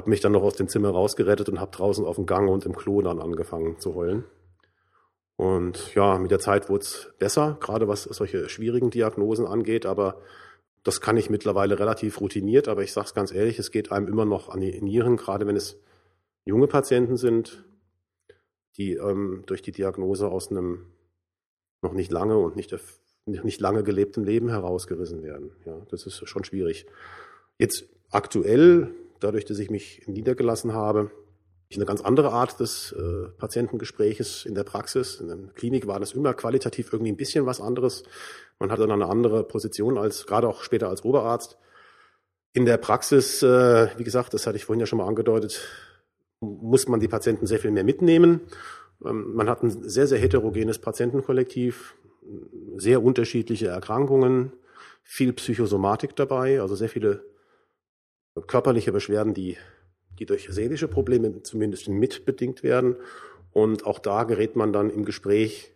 Habe 0.00 0.08
mich 0.08 0.20
dann 0.20 0.32
noch 0.32 0.42
aus 0.42 0.54
dem 0.54 0.66
Zimmer 0.66 0.88
rausgerettet 0.88 1.50
und 1.50 1.60
habe 1.60 1.72
draußen 1.72 2.06
auf 2.06 2.16
dem 2.16 2.24
Gang 2.24 2.48
und 2.48 2.64
im 2.64 2.74
Klo 2.74 3.02
dann 3.02 3.20
angefangen 3.20 3.78
zu 3.80 3.94
heulen. 3.94 4.24
Und 5.36 5.94
ja, 5.94 6.18
mit 6.18 6.30
der 6.30 6.38
Zeit 6.38 6.70
wurde 6.70 6.84
es 6.84 7.12
besser, 7.18 7.58
gerade 7.60 7.86
was 7.86 8.04
solche 8.04 8.48
schwierigen 8.48 8.88
Diagnosen 8.88 9.44
angeht. 9.44 9.84
Aber 9.84 10.22
das 10.84 11.02
kann 11.02 11.18
ich 11.18 11.28
mittlerweile 11.28 11.78
relativ 11.78 12.18
routiniert, 12.18 12.66
aber 12.66 12.82
ich 12.82 12.94
sage 12.94 13.08
es 13.08 13.14
ganz 13.14 13.30
ehrlich, 13.30 13.58
es 13.58 13.70
geht 13.70 13.92
einem 13.92 14.08
immer 14.08 14.24
noch 14.24 14.48
an 14.48 14.62
die 14.62 14.80
Nieren, 14.80 15.18
gerade 15.18 15.46
wenn 15.46 15.54
es 15.54 15.78
junge 16.46 16.66
Patienten 16.66 17.18
sind, 17.18 17.62
die 18.78 18.94
ähm, 18.94 19.42
durch 19.44 19.60
die 19.60 19.72
Diagnose 19.72 20.28
aus 20.28 20.50
einem 20.50 20.86
noch 21.82 21.92
nicht 21.92 22.10
lange 22.10 22.38
und 22.38 22.56
nicht, 22.56 22.74
nicht 23.26 23.60
lange 23.60 23.82
gelebten 23.82 24.24
Leben 24.24 24.48
herausgerissen 24.48 25.22
werden. 25.22 25.50
Ja, 25.66 25.78
das 25.90 26.06
ist 26.06 26.26
schon 26.26 26.44
schwierig. 26.44 26.86
Jetzt 27.58 27.84
aktuell, 28.10 28.94
dadurch, 29.20 29.44
dass 29.44 29.58
ich 29.58 29.70
mich 29.70 30.02
niedergelassen 30.06 30.72
habe, 30.72 31.10
eine 31.76 31.86
ganz 31.86 32.00
andere 32.00 32.32
Art 32.32 32.58
des 32.58 32.92
äh, 32.92 33.28
Patientengespräches 33.38 34.44
in 34.44 34.54
der 34.54 34.64
Praxis. 34.64 35.20
In 35.20 35.28
der 35.28 35.36
Klinik 35.54 35.86
war 35.86 36.00
das 36.00 36.12
immer 36.12 36.34
qualitativ 36.34 36.92
irgendwie 36.92 37.12
ein 37.12 37.16
bisschen 37.16 37.46
was 37.46 37.60
anderes. 37.60 38.02
Man 38.58 38.72
hatte 38.72 38.86
dann 38.86 39.02
eine 39.02 39.10
andere 39.10 39.44
Position 39.44 39.96
als, 39.96 40.26
gerade 40.26 40.48
auch 40.48 40.62
später 40.62 40.88
als 40.88 41.04
Oberarzt. 41.04 41.58
In 42.52 42.64
der 42.64 42.76
Praxis, 42.76 43.42
äh, 43.42 43.88
wie 43.96 44.04
gesagt, 44.04 44.34
das 44.34 44.46
hatte 44.46 44.56
ich 44.56 44.64
vorhin 44.64 44.80
ja 44.80 44.86
schon 44.86 44.98
mal 44.98 45.06
angedeutet, 45.06 45.60
muss 46.40 46.88
man 46.88 46.98
die 46.98 47.08
Patienten 47.08 47.46
sehr 47.46 47.60
viel 47.60 47.70
mehr 47.70 47.84
mitnehmen. 47.84 48.40
Ähm, 49.04 49.34
man 49.34 49.48
hat 49.48 49.62
ein 49.62 49.70
sehr, 49.70 50.08
sehr 50.08 50.18
heterogenes 50.18 50.80
Patientenkollektiv, 50.80 51.94
sehr 52.76 53.02
unterschiedliche 53.02 53.68
Erkrankungen, 53.68 54.52
viel 55.04 55.32
Psychosomatik 55.32 56.16
dabei, 56.16 56.60
also 56.60 56.74
sehr 56.74 56.88
viele 56.88 57.24
körperliche 58.46 58.92
Beschwerden, 58.92 59.34
die 59.34 59.56
die 60.20 60.26
durch 60.26 60.48
seelische 60.50 60.86
Probleme 60.86 61.42
zumindest 61.42 61.88
mitbedingt 61.88 62.62
werden. 62.62 62.96
Und 63.52 63.86
auch 63.86 63.98
da 63.98 64.24
gerät 64.24 64.54
man 64.54 64.72
dann 64.72 64.90
im 64.90 65.04
Gespräch 65.04 65.72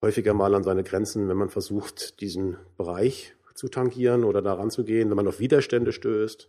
häufiger 0.00 0.32
mal 0.32 0.54
an 0.54 0.62
seine 0.62 0.84
Grenzen, 0.84 1.28
wenn 1.28 1.36
man 1.36 1.50
versucht, 1.50 2.20
diesen 2.20 2.56
Bereich 2.76 3.34
zu 3.54 3.68
tangieren 3.68 4.24
oder 4.24 4.42
daran 4.42 4.70
zu 4.70 4.84
gehen, 4.84 5.10
wenn 5.10 5.16
man 5.16 5.28
auf 5.28 5.40
Widerstände 5.40 5.92
stößt. 5.92 6.48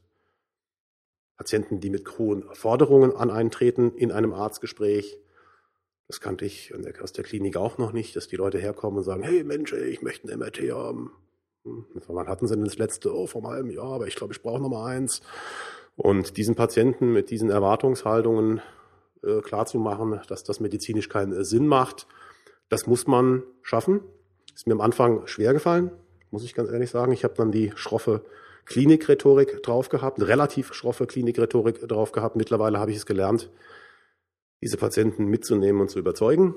Patienten, 1.37 1.79
die 1.79 1.89
mit 1.89 2.17
hohen 2.17 2.43
Forderungen 2.53 3.15
an 3.15 3.29
eintreten 3.29 3.93
in 3.95 4.11
einem 4.11 4.33
Arztgespräch. 4.33 5.17
Das 6.07 6.21
kannte 6.21 6.45
ich 6.45 6.73
aus 7.01 7.11
der 7.11 7.23
Klinik 7.23 7.57
auch 7.57 7.77
noch 7.77 7.91
nicht, 7.91 8.15
dass 8.15 8.27
die 8.27 8.35
Leute 8.35 8.59
herkommen 8.59 8.99
und 8.99 9.03
sagen, 9.03 9.23
hey 9.23 9.43
Mensch, 9.43 9.73
ich 9.73 10.01
möchte 10.01 10.31
ein 10.31 10.39
MRT 10.39 10.71
haben. 10.71 11.11
Wann 12.07 12.27
hatten 12.27 12.47
sie 12.47 12.55
denn 12.55 12.65
das 12.65 12.77
letzte? 12.77 13.13
Oh, 13.13 13.27
vor 13.27 13.41
einem 13.41 13.51
halben 13.51 13.69
Jahr, 13.71 13.93
aber 13.93 14.07
ich 14.07 14.15
glaube, 14.15 14.33
ich 14.33 14.41
brauche 14.41 14.61
noch 14.61 14.69
mal 14.69 14.85
eins. 14.85 15.21
Und 15.95 16.37
diesen 16.37 16.55
Patienten 16.55 17.11
mit 17.11 17.29
diesen 17.29 17.49
Erwartungshaltungen 17.49 18.61
äh, 19.23 19.41
klarzumachen, 19.41 20.19
dass 20.27 20.43
das 20.43 20.59
medizinisch 20.59 21.09
keinen 21.09 21.33
äh, 21.33 21.43
Sinn 21.43 21.67
macht, 21.67 22.07
das 22.69 22.85
muss 22.87 23.07
man 23.07 23.43
schaffen. 23.61 24.01
Ist 24.53 24.67
mir 24.67 24.73
am 24.73 24.81
Anfang 24.81 25.25
schwer 25.27 25.53
gefallen, 25.53 25.91
muss 26.31 26.43
ich 26.43 26.53
ganz 26.53 26.69
ehrlich 26.69 26.89
sagen. 26.89 27.11
Ich 27.11 27.23
habe 27.23 27.33
dann 27.35 27.51
die 27.51 27.71
schroffe 27.75 28.23
Klinikrhetorik 28.65 29.61
drauf 29.63 29.89
gehabt, 29.89 30.17
eine 30.17 30.27
relativ 30.27 30.73
schroffe 30.73 31.07
Klinikrhetorik 31.07 31.87
drauf 31.87 32.11
gehabt. 32.11 32.35
Mittlerweile 32.35 32.79
habe 32.79 32.91
ich 32.91 32.97
es 32.97 33.05
gelernt, 33.05 33.51
diese 34.61 34.77
Patienten 34.77 35.25
mitzunehmen 35.25 35.81
und 35.81 35.89
zu 35.89 35.99
überzeugen. 35.99 36.55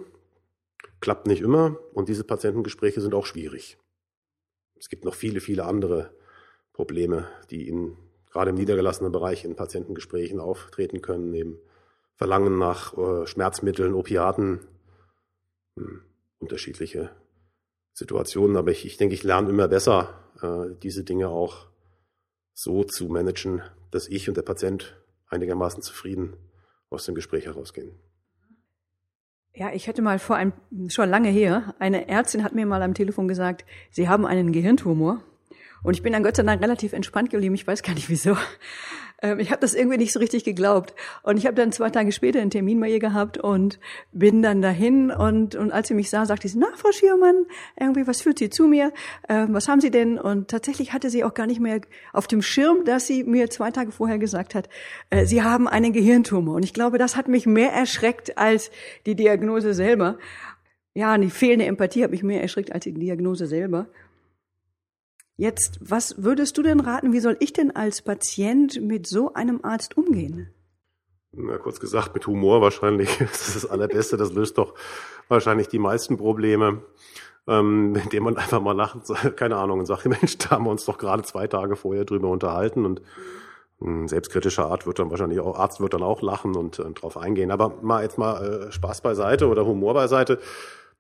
Klappt 1.01 1.27
nicht 1.27 1.43
immer 1.43 1.79
und 1.93 2.09
diese 2.09 2.25
Patientengespräche 2.25 3.01
sind 3.01 3.15
auch 3.15 3.27
schwierig. 3.27 3.79
Es 4.79 4.89
gibt 4.89 5.05
noch 5.05 5.15
viele, 5.15 5.41
viele 5.41 5.65
andere 5.65 6.13
Probleme, 6.73 7.29
die 7.51 7.69
in 7.69 7.97
gerade 8.31 8.51
im 8.51 8.57
niedergelassenen 8.57 9.13
Bereich 9.13 9.45
in 9.45 9.57
Patientengesprächen 9.57 10.41
auftreten 10.41 11.03
können, 11.03 11.31
neben 11.31 11.59
Verlangen 12.15 12.59
nach 12.59 12.97
äh, 12.97 13.27
Schmerzmitteln, 13.27 13.95
Opiaten, 13.95 14.61
hm, 15.77 16.03
unterschiedliche 16.39 17.11
Situationen. 17.93 18.57
Aber 18.57 18.71
ich, 18.71 18.85
ich 18.85 18.97
denke, 18.97 19.15
ich 19.15 19.23
lerne 19.23 19.49
immer 19.49 19.69
besser, 19.69 20.25
äh, 20.43 20.75
diese 20.83 21.05
Dinge 21.05 21.29
auch 21.29 21.69
so 22.53 22.85
zu 22.85 23.09
managen, 23.09 23.63
dass 23.91 24.09
ich 24.09 24.29
und 24.29 24.37
der 24.37 24.43
Patient 24.43 25.01
einigermaßen 25.29 25.83
zufrieden 25.83 26.37
aus 26.91 27.05
dem 27.05 27.15
Gespräch 27.15 27.47
herausgehen. 27.47 27.93
Ja, 29.59 29.73
ich 29.73 29.89
hätte 29.89 30.03
mal 30.03 30.21
vor 30.21 30.37
einem, 30.37 30.53
schon 30.89 31.11
lange 31.11 31.31
her, 31.31 31.75
eine 31.81 32.09
Ärztin 32.09 32.45
hat 32.45 32.55
mir 32.55 32.65
mal 32.65 32.81
am 32.81 32.95
Telefon 32.95 33.27
gesagt, 33.27 33.65
Sie 33.91 34.09
haben 34.09 34.25
einen 34.25 34.53
Gehirntumor. 34.53 35.21
Und 35.83 35.95
ich 35.95 36.03
bin 36.05 36.13
dann 36.13 36.23
Gott 36.23 36.37
sei 36.37 36.45
Dank 36.45 36.63
relativ 36.63 36.93
entspannt 36.93 37.31
geblieben. 37.31 37.57
Ich 37.57 37.67
weiß 37.67 37.83
gar 37.83 37.95
nicht 37.95 38.09
wieso. 38.09 38.37
Ähm, 39.23 39.41
ich 39.41 39.51
habe 39.51 39.61
das 39.61 39.75
irgendwie 39.75 39.99
nicht 39.99 40.13
so 40.13 40.21
richtig 40.21 40.45
geglaubt. 40.45 40.95
Und 41.23 41.37
ich 41.37 41.47
habe 41.47 41.55
dann 41.55 41.73
zwei 41.73 41.91
Tage 41.91 42.13
später 42.13 42.41
einen 42.41 42.51
Termin 42.51 42.81
bei 42.81 42.89
ihr 42.89 43.01
gehabt 43.01 43.39
und 43.39 43.79
bin 44.13 44.43
dann 44.43 44.63
dahin. 44.63 45.11
Und, 45.11 45.55
und 45.55 45.73
als 45.73 45.89
sie 45.89 45.95
mich 45.95 46.11
sah, 46.11 46.27
sagte 46.27 46.49
sie, 46.49 46.59
na, 46.59 46.69
Frau 46.77 46.93
Schiermann, 46.93 47.47
irgendwie, 47.79 48.07
was 48.07 48.21
führt 48.21 48.39
Sie 48.39 48.51
zu 48.51 48.67
mir? 48.67 48.93
Ähm, 49.29 49.55
was 49.55 49.69
haben 49.69 49.81
Sie 49.81 49.91
denn? 49.91 50.19
Und 50.19 50.49
tatsächlich 50.49 50.93
hatte 50.93 51.11
sie 51.11 51.25
auch 51.25 51.35
gar 51.35 51.47
nicht 51.47 51.61
mehr 51.61 51.81
auf 52.13 52.27
dem 52.27 52.43
Schirm, 52.43 52.85
dass 52.85 53.07
sie 53.07 53.25
mir 53.25 53.51
zwei 53.51 53.71
Tage 53.71 53.93
vorher 53.93 54.19
gesagt 54.19 54.55
hat, 54.55 54.69
äh, 55.11 55.27
Sie 55.27 55.43
haben 55.43 55.69
einen 55.69 55.93
Gehirntumor. 55.93 56.57
Und 56.57 56.65
ich 56.65 56.75
glaube, 56.75 56.99
das 56.99 57.17
hat 57.17 57.29
mich 57.29 57.47
mehr 57.47 57.73
erschreckt 57.73 58.39
als 58.39 58.71
die 59.07 59.15
Diagnose 59.15 59.75
selber. 59.75 60.19
Ja, 60.95 61.17
die 61.17 61.31
fehlende 61.31 61.67
Empathie 61.67 62.03
hat 62.03 62.11
mich 62.11 62.23
mehr 62.23 62.43
erschreckt 62.43 62.73
als 62.73 62.85
die 62.85 62.93
Diagnose 62.93 63.47
selber. 63.47 63.89
Jetzt, 65.41 65.79
was 65.81 66.21
würdest 66.25 66.59
du 66.59 66.63
denn 66.63 66.81
raten, 66.81 67.13
wie 67.13 67.21
soll 67.21 67.37
ich 67.39 67.53
denn 67.53 67.71
als 67.71 68.03
Patient 68.03 68.83
mit 68.83 69.07
so 69.07 69.35
einem 69.35 69.61
Arzt 69.63 69.97
umgehen? 69.97 70.53
Na, 71.31 71.59
kurz 71.59 71.79
gesagt, 71.79 72.13
mit 72.13 72.27
Humor 72.27 72.61
wahrscheinlich. 72.61 73.17
Das 73.21 73.47
ist 73.47 73.55
das 73.55 73.71
Allerbeste. 73.71 74.17
Das 74.17 74.33
löst 74.33 74.59
doch 74.59 74.75
wahrscheinlich 75.29 75.69
die 75.69 75.79
meisten 75.79 76.17
Probleme. 76.17 76.83
ähm, 77.47 77.95
indem 77.95 78.25
man 78.25 78.37
einfach 78.37 78.61
mal 78.61 78.73
lacht, 78.73 78.99
keine 79.37 79.57
Ahnung, 79.57 79.79
und 79.79 79.87
sagt, 79.87 80.07
Mensch, 80.07 80.39
da 80.39 80.51
haben 80.51 80.65
wir 80.65 80.73
uns 80.73 80.85
doch 80.85 80.99
gerade 80.99 81.23
zwei 81.23 81.47
Tage 81.47 81.77
vorher 81.77 82.05
drüber 82.05 82.29
unterhalten 82.29 82.85
und 82.85 83.01
ein 83.81 84.09
selbstkritischer 84.09 84.67
Art 84.67 84.89
wird 84.89 84.99
dann 84.99 85.11
wahrscheinlich 85.11 85.39
auch, 85.39 85.57
Arzt 85.57 85.81
wird 85.81 85.95
dann 85.95 86.03
auch 86.03 86.21
lachen 86.21 86.57
und, 86.57 86.81
und 86.81 87.01
drauf 87.01 87.17
eingehen. 87.17 87.53
Aber 87.53 87.75
mal 87.81 88.03
jetzt 88.03 88.19
mal 88.19 88.67
äh, 88.67 88.73
Spaß 88.73 89.03
beiseite 89.03 89.47
oder 89.47 89.65
Humor 89.65 89.95
beiseite. 89.95 90.41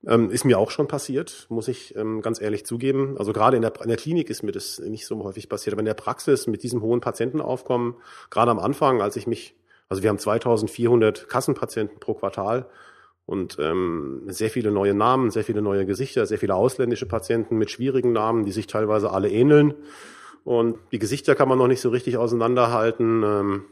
Ähm, 0.06 0.30
ist 0.30 0.44
mir 0.44 0.58
auch 0.58 0.70
schon 0.70 0.86
passiert, 0.86 1.46
muss 1.48 1.66
ich 1.66 1.96
ähm, 1.96 2.22
ganz 2.22 2.40
ehrlich 2.40 2.64
zugeben. 2.64 3.16
Also 3.18 3.32
gerade 3.32 3.56
in 3.56 3.62
der, 3.62 3.72
in 3.82 3.88
der 3.88 3.96
Klinik 3.96 4.30
ist 4.30 4.44
mir 4.44 4.52
das 4.52 4.78
nicht 4.78 5.06
so 5.06 5.24
häufig 5.24 5.48
passiert, 5.48 5.74
aber 5.74 5.80
in 5.80 5.86
der 5.86 5.94
Praxis 5.94 6.46
mit 6.46 6.62
diesem 6.62 6.82
hohen 6.82 7.00
Patientenaufkommen, 7.00 7.96
gerade 8.30 8.50
am 8.50 8.60
Anfang, 8.60 9.02
als 9.02 9.16
ich 9.16 9.26
mich, 9.26 9.56
also 9.88 10.02
wir 10.02 10.10
haben 10.10 10.18
2400 10.18 11.28
Kassenpatienten 11.28 11.98
pro 11.98 12.14
Quartal 12.14 12.68
und 13.26 13.58
ähm, 13.60 14.22
sehr 14.26 14.50
viele 14.50 14.70
neue 14.70 14.94
Namen, 14.94 15.30
sehr 15.30 15.44
viele 15.44 15.62
neue 15.62 15.84
Gesichter, 15.84 16.26
sehr 16.26 16.38
viele 16.38 16.54
ausländische 16.54 17.06
Patienten 17.06 17.58
mit 17.58 17.70
schwierigen 17.70 18.12
Namen, 18.12 18.44
die 18.44 18.52
sich 18.52 18.68
teilweise 18.68 19.10
alle 19.10 19.28
ähneln. 19.30 19.74
Und 20.44 20.78
die 20.92 20.98
Gesichter 20.98 21.34
kann 21.34 21.48
man 21.48 21.58
noch 21.58 21.66
nicht 21.66 21.80
so 21.80 21.90
richtig 21.90 22.16
auseinanderhalten. 22.16 23.22
Ähm, 23.24 23.64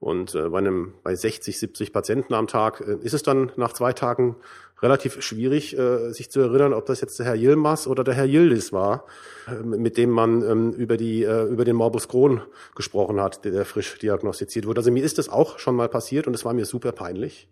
und 0.00 0.34
äh, 0.34 0.48
bei 0.48 0.58
einem 0.58 0.94
bei 1.02 1.14
60, 1.14 1.58
70 1.58 1.92
Patienten 1.92 2.32
am 2.32 2.46
Tag 2.46 2.80
äh, 2.80 2.96
ist 3.02 3.12
es 3.12 3.22
dann 3.22 3.52
nach 3.56 3.74
zwei 3.74 3.92
Tagen 3.92 4.36
relativ 4.80 5.20
schwierig, 5.22 5.78
äh, 5.78 6.10
sich 6.12 6.30
zu 6.30 6.40
erinnern, 6.40 6.72
ob 6.72 6.86
das 6.86 7.02
jetzt 7.02 7.18
der 7.18 7.26
Herr 7.26 7.36
Yilmaz 7.36 7.86
oder 7.86 8.02
der 8.02 8.14
Herr 8.14 8.24
Yildiz 8.24 8.72
war, 8.72 9.04
äh, 9.46 9.62
mit 9.62 9.98
dem 9.98 10.08
man 10.08 10.42
ähm, 10.42 10.72
über 10.72 10.96
die 10.96 11.22
äh, 11.22 11.44
über 11.44 11.66
den 11.66 11.76
Morbus 11.76 12.08
Crohn 12.08 12.40
gesprochen 12.74 13.20
hat, 13.20 13.44
der, 13.44 13.52
der 13.52 13.66
frisch 13.66 13.98
diagnostiziert 13.98 14.66
wurde. 14.66 14.80
Also 14.80 14.90
mir 14.90 15.04
ist 15.04 15.18
das 15.18 15.28
auch 15.28 15.58
schon 15.58 15.76
mal 15.76 15.90
passiert 15.90 16.26
und 16.26 16.34
es 16.34 16.46
war 16.46 16.54
mir 16.54 16.64
super 16.64 16.92
peinlich. 16.92 17.48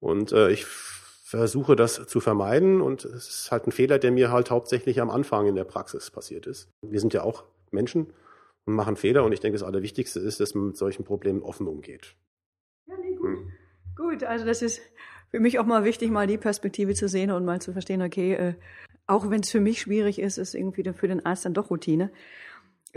Und 0.00 0.32
äh, 0.32 0.50
ich 0.50 0.66
versuche 0.66 1.76
das 1.76 2.04
zu 2.06 2.18
vermeiden 2.18 2.80
und 2.80 3.04
es 3.04 3.28
ist 3.28 3.52
halt 3.52 3.68
ein 3.68 3.72
Fehler, 3.72 4.00
der 4.00 4.10
mir 4.10 4.32
halt 4.32 4.50
hauptsächlich 4.50 5.00
am 5.00 5.10
Anfang 5.10 5.46
in 5.46 5.54
der 5.54 5.64
Praxis 5.64 6.10
passiert 6.10 6.46
ist. 6.48 6.68
Wir 6.82 6.98
sind 6.98 7.14
ja 7.14 7.22
auch 7.22 7.44
Menschen 7.70 8.08
machen 8.74 8.96
Fehler 8.96 9.24
und 9.24 9.32
ich 9.32 9.40
denke, 9.40 9.58
das 9.58 9.66
Allerwichtigste 9.66 10.20
ist, 10.20 10.40
dass 10.40 10.54
man 10.54 10.68
mit 10.68 10.76
solchen 10.76 11.04
Problemen 11.04 11.42
offen 11.42 11.66
umgeht. 11.66 12.16
Ja, 12.86 12.94
nee, 12.98 13.14
gut. 13.14 13.28
Hm. 13.28 13.52
Gut, 13.96 14.24
also 14.24 14.44
das 14.44 14.60
ist 14.60 14.82
für 15.30 15.40
mich 15.40 15.58
auch 15.58 15.66
mal 15.66 15.84
wichtig, 15.84 16.10
mal 16.10 16.26
die 16.26 16.38
Perspektive 16.38 16.94
zu 16.94 17.08
sehen 17.08 17.30
und 17.30 17.44
mal 17.44 17.60
zu 17.60 17.72
verstehen, 17.72 18.02
okay, 18.02 18.34
äh, 18.34 18.54
auch 19.06 19.30
wenn 19.30 19.40
es 19.40 19.50
für 19.50 19.60
mich 19.60 19.80
schwierig 19.80 20.18
ist, 20.18 20.38
ist 20.38 20.54
irgendwie 20.54 20.82
für 20.92 21.08
den 21.08 21.24
Arzt 21.24 21.44
dann 21.44 21.54
doch 21.54 21.70
Routine. 21.70 22.10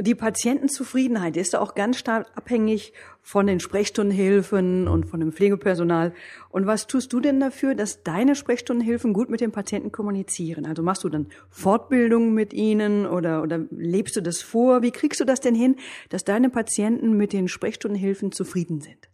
Die 0.01 0.15
Patientenzufriedenheit 0.15 1.35
ist 1.35 1.57
auch 1.57 1.75
ganz 1.75 1.97
stark 1.97 2.27
abhängig 2.33 2.93
von 3.21 3.47
den 3.47 3.59
Sprechstundenhilfen 3.59 4.87
und 4.87 5.05
von 5.05 5.19
dem 5.19 5.33
Pflegepersonal. 5.33 6.13
Und 6.49 6.65
was 6.65 6.87
tust 6.87 7.11
du 7.11 7.19
denn 7.19 7.41
dafür, 7.41 7.75
dass 7.75 8.01
deine 8.01 8.35
Sprechstundenhilfen 8.35 9.11
gut 9.11 9.29
mit 9.29 9.41
den 9.41 9.51
Patienten 9.51 9.91
kommunizieren? 9.91 10.65
Also 10.65 10.83
machst 10.83 11.03
du 11.03 11.09
dann 11.09 11.27
Fortbildungen 11.49 12.33
mit 12.33 12.53
ihnen 12.53 13.05
oder, 13.05 13.43
oder 13.43 13.59
lebst 13.71 14.15
du 14.15 14.21
das 14.21 14.41
vor? 14.41 14.81
Wie 14.83 14.91
kriegst 14.91 15.19
du 15.19 15.25
das 15.25 15.41
denn 15.41 15.55
hin, 15.55 15.75
dass 16.07 16.23
deine 16.23 16.49
Patienten 16.49 17.17
mit 17.17 17.33
den 17.33 17.49
Sprechstundenhilfen 17.49 18.31
zufrieden 18.31 18.79
sind? 18.79 19.09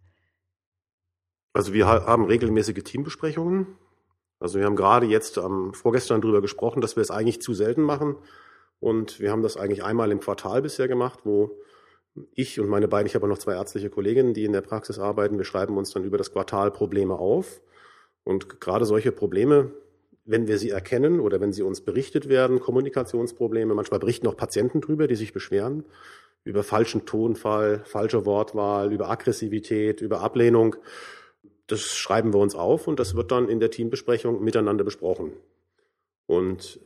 Also 1.54 1.74
wir 1.74 1.88
haben 1.88 2.26
regelmäßige 2.26 2.84
Teambesprechungen. 2.84 3.66
Also 4.40 4.60
wir 4.60 4.66
haben 4.66 4.76
gerade 4.76 5.08
jetzt 5.08 5.40
am 5.40 5.74
vorgestern 5.74 6.22
darüber 6.22 6.42
gesprochen, 6.42 6.82
dass 6.82 6.96
wir 6.96 7.02
es 7.02 7.10
eigentlich 7.10 7.42
zu 7.42 7.56
selten 7.56 7.82
machen. 7.82 8.18
Und 8.80 9.20
wir 9.20 9.32
haben 9.32 9.42
das 9.42 9.58
eigentlich 9.58 9.84
einmal 9.84 10.12
im 10.12 10.20
Quartal 10.20 10.62
bisher 10.62 10.88
gemacht, 10.88 11.20
wo 11.24 11.58
ich 12.34 12.60
und 12.60 12.70
meine 12.70 12.88
beiden, 12.88 13.08
ich 13.08 13.16
habe 13.16 13.28
noch 13.28 13.38
zwei 13.38 13.54
ärztliche 13.54 13.90
Kolleginnen, 13.90 14.34
die 14.34 14.46
in 14.46 14.54
der 14.54 14.62
Praxis 14.62 15.00
arbeiten, 15.00 15.38
wir 15.38 15.46
schreiben 15.46 15.78
uns 15.78 15.92
dann 15.92 16.04
über 16.04 16.18
das 16.18 16.32
Quartal 16.32 16.72
Probleme 16.72 17.16
auf. 17.16 17.62
Und 18.24 18.60
gerade 18.62 18.86
solche 18.86 19.12
Probleme, 19.12 19.72
wenn 20.24 20.48
wir 20.48 20.58
sie 20.58 20.70
erkennen 20.70 21.20
oder 21.20 21.42
wenn 21.42 21.52
sie 21.52 21.64
uns 21.64 21.82
berichtet 21.82 22.30
werden, 22.30 22.60
Kommunikationsprobleme, 22.60 23.74
manchmal 23.74 24.00
berichten 24.00 24.28
auch 24.28 24.38
Patienten 24.38 24.82
drüber, 24.82 25.08
die 25.08 25.16
sich 25.16 25.34
beschweren, 25.34 25.84
über 26.44 26.64
falschen 26.64 27.06
Tonfall, 27.06 27.82
falsche 27.86 28.26
Wortwahl, 28.26 28.94
über 28.94 29.10
Aggressivität, 29.10 30.02
über 30.02 30.22
Ablehnung 30.22 30.78
das 31.68 31.82
schreiben 31.82 32.34
wir 32.34 32.40
uns 32.40 32.56
auf 32.56 32.88
und 32.88 33.00
das 33.00 33.16
wird 33.16 33.32
dann 33.32 33.50
in 33.50 33.60
der 33.60 33.72
Teambesprechung 33.72 34.44
miteinander 34.44 34.84
besprochen. 34.84 35.34
Und 36.28 36.80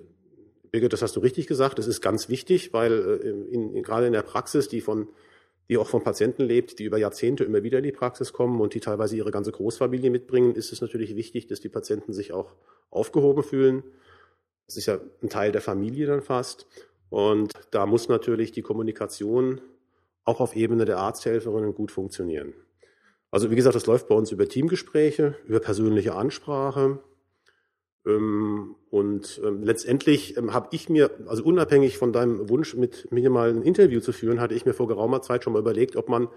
Birgit, 0.72 0.94
das 0.94 1.02
hast 1.02 1.16
du 1.16 1.20
richtig 1.20 1.48
gesagt, 1.48 1.80
das 1.80 1.88
ist 1.88 2.02
ganz 2.02 2.30
wichtig, 2.30 2.74
weil 2.74 2.92
äh, 2.92 3.30
in, 3.30 3.74
in, 3.74 3.84
gerade 3.84 4.08
in 4.08 4.14
der 4.14 4.22
Praxis, 4.22 4.68
die 4.68 4.82
von 4.82 5.08
die 5.70 5.78
auch 5.78 5.88
von 5.88 6.04
Patienten 6.04 6.44
lebt, 6.44 6.80
die 6.80 6.86
über 6.86 6.98
Jahrzehnte 6.98 7.44
immer 7.44 7.62
wieder 7.62 7.78
in 7.78 7.84
die 7.84 7.92
Praxis 7.92 8.34
kommen 8.34 8.60
und 8.60 8.74
die 8.74 8.80
teilweise 8.80 9.16
ihre 9.16 9.30
ganze 9.30 9.52
Großfamilie 9.52 10.10
mitbringen, 10.10 10.56
ist 10.56 10.74
es 10.74 10.82
natürlich 10.82 11.16
wichtig, 11.16 11.46
dass 11.46 11.60
die 11.60 11.70
Patienten 11.70 12.12
sich 12.12 12.34
auch 12.34 12.56
aufgehoben 12.90 13.44
fühlen. 13.44 13.84
Das 14.66 14.78
ist 14.78 14.88
ja 14.88 15.00
ein 15.22 15.30
Teil 15.30 15.52
der 15.52 15.62
Familie 15.62 16.08
dann 16.08 16.22
fast. 16.22 16.66
Und 17.10 17.54
da 17.70 17.86
muss 17.86 18.10
natürlich 18.10 18.52
die 18.52 18.64
Kommunikation 18.64 19.62
auch 20.26 20.40
auf 20.42 20.56
Ebene 20.56 20.86
der 20.86 20.98
Arzthelferinnen 20.98 21.76
gut 21.76 21.92
funktionieren. 21.92 22.54
Also 23.32 23.52
wie 23.52 23.56
gesagt, 23.56 23.76
das 23.76 23.86
läuft 23.86 24.08
bei 24.08 24.16
uns 24.16 24.32
über 24.32 24.48
Teamgespräche, 24.48 25.36
über 25.46 25.60
persönliche 25.60 26.16
Ansprache. 26.16 27.00
Ähm, 28.06 28.76
und 28.90 29.42
ähm, 29.44 29.64
letztendlich 29.64 30.38
ähm, 30.38 30.54
habe 30.54 30.70
ich 30.72 30.90
mir, 30.90 31.12
also 31.28 31.44
unabhängig 31.44 31.98
von 31.98 32.14
deinem 32.14 32.50
Wunsch, 32.50 32.76
mit 32.76 33.12
mir 33.12 33.30
mal 33.30 33.50
ein 33.50 33.62
Interview 33.62 34.00
zu 34.00 34.12
führen, 34.12 34.40
hatte 34.40 34.54
ich 34.54 34.66
mir 34.66 34.74
vor 34.74 34.88
geraumer 34.88 35.22
Zeit 35.22 35.44
schon 35.44 35.54
mal 35.54 35.60
überlegt, 35.60 35.96
ob 35.96 36.10
man 36.10 36.28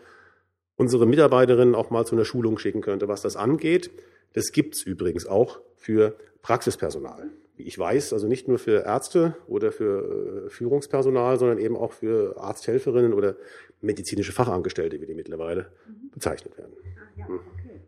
unsere 0.77 1.07
Mitarbeiterinnen 1.07 1.75
auch 1.75 1.91
mal 1.91 2.05
zu 2.05 2.15
einer 2.15 2.25
Schulung 2.25 2.59
schicken 2.59 2.81
könnte, 2.81 3.09
was 3.09 3.23
das 3.23 3.37
angeht. 3.37 3.91
Das 4.33 4.53
gibt's 4.53 4.83
übrigens 4.83 5.27
auch 5.27 5.61
für 5.77 6.17
Praxispersonal. 6.43 7.31
Wie 7.57 7.65
ich 7.65 7.79
weiß, 7.79 8.13
also 8.13 8.27
nicht 8.27 8.49
nur 8.49 8.59
für 8.59 8.85
Ärzte 8.85 9.37
oder 9.47 9.73
für 9.73 10.47
äh, 10.47 10.51
Führungspersonal, 10.51 11.39
sondern 11.39 11.59
eben 11.59 11.77
auch 11.77 11.93
für 11.93 12.37
Arzthelferinnen 12.39 13.13
oder 13.13 13.37
medizinische 13.81 14.33
Fachangestellte, 14.33 15.01
wie 15.01 15.07
die 15.07 15.15
mittlerweile 15.15 15.71
mhm. 15.87 16.11
bezeichnet 16.11 16.57
werden. 16.57 16.73
Ah, 16.83 17.19
ja, 17.19 17.27
okay. 17.27 17.83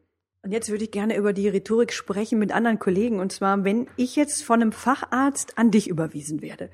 Und 0.44 0.52
jetzt 0.52 0.68
würde 0.68 0.84
ich 0.84 0.90
gerne 0.90 1.16
über 1.16 1.32
die 1.32 1.48
Rhetorik 1.48 1.90
sprechen 1.90 2.38
mit 2.38 2.52
anderen 2.52 2.78
Kollegen. 2.78 3.18
Und 3.18 3.32
zwar, 3.32 3.64
wenn 3.64 3.88
ich 3.96 4.14
jetzt 4.14 4.44
von 4.44 4.60
einem 4.60 4.72
Facharzt 4.72 5.56
an 5.56 5.70
dich 5.70 5.88
überwiesen 5.88 6.42
werde 6.42 6.68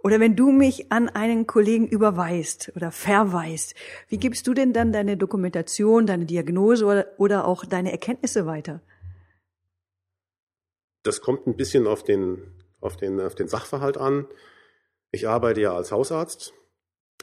oder 0.00 0.20
wenn 0.20 0.36
du 0.36 0.52
mich 0.52 0.92
an 0.92 1.08
einen 1.08 1.48
Kollegen 1.48 1.88
überweist 1.88 2.70
oder 2.76 2.92
verweist, 2.92 3.74
wie 4.08 4.18
gibst 4.18 4.46
du 4.46 4.54
denn 4.54 4.72
dann 4.72 4.92
deine 4.92 5.16
Dokumentation, 5.16 6.06
deine 6.06 6.24
Diagnose 6.24 6.86
oder, 7.18 7.48
auch 7.48 7.64
deine 7.64 7.90
Erkenntnisse 7.90 8.46
weiter? 8.46 8.80
Das 11.02 11.20
kommt 11.20 11.48
ein 11.48 11.56
bisschen 11.56 11.88
auf 11.88 12.04
den, 12.04 12.38
auf 12.80 12.96
den, 12.96 13.20
auf 13.20 13.34
den 13.34 13.48
Sachverhalt 13.48 13.96
an. 13.96 14.28
Ich 15.10 15.26
arbeite 15.26 15.60
ja 15.62 15.74
als 15.74 15.90
Hausarzt 15.90 16.54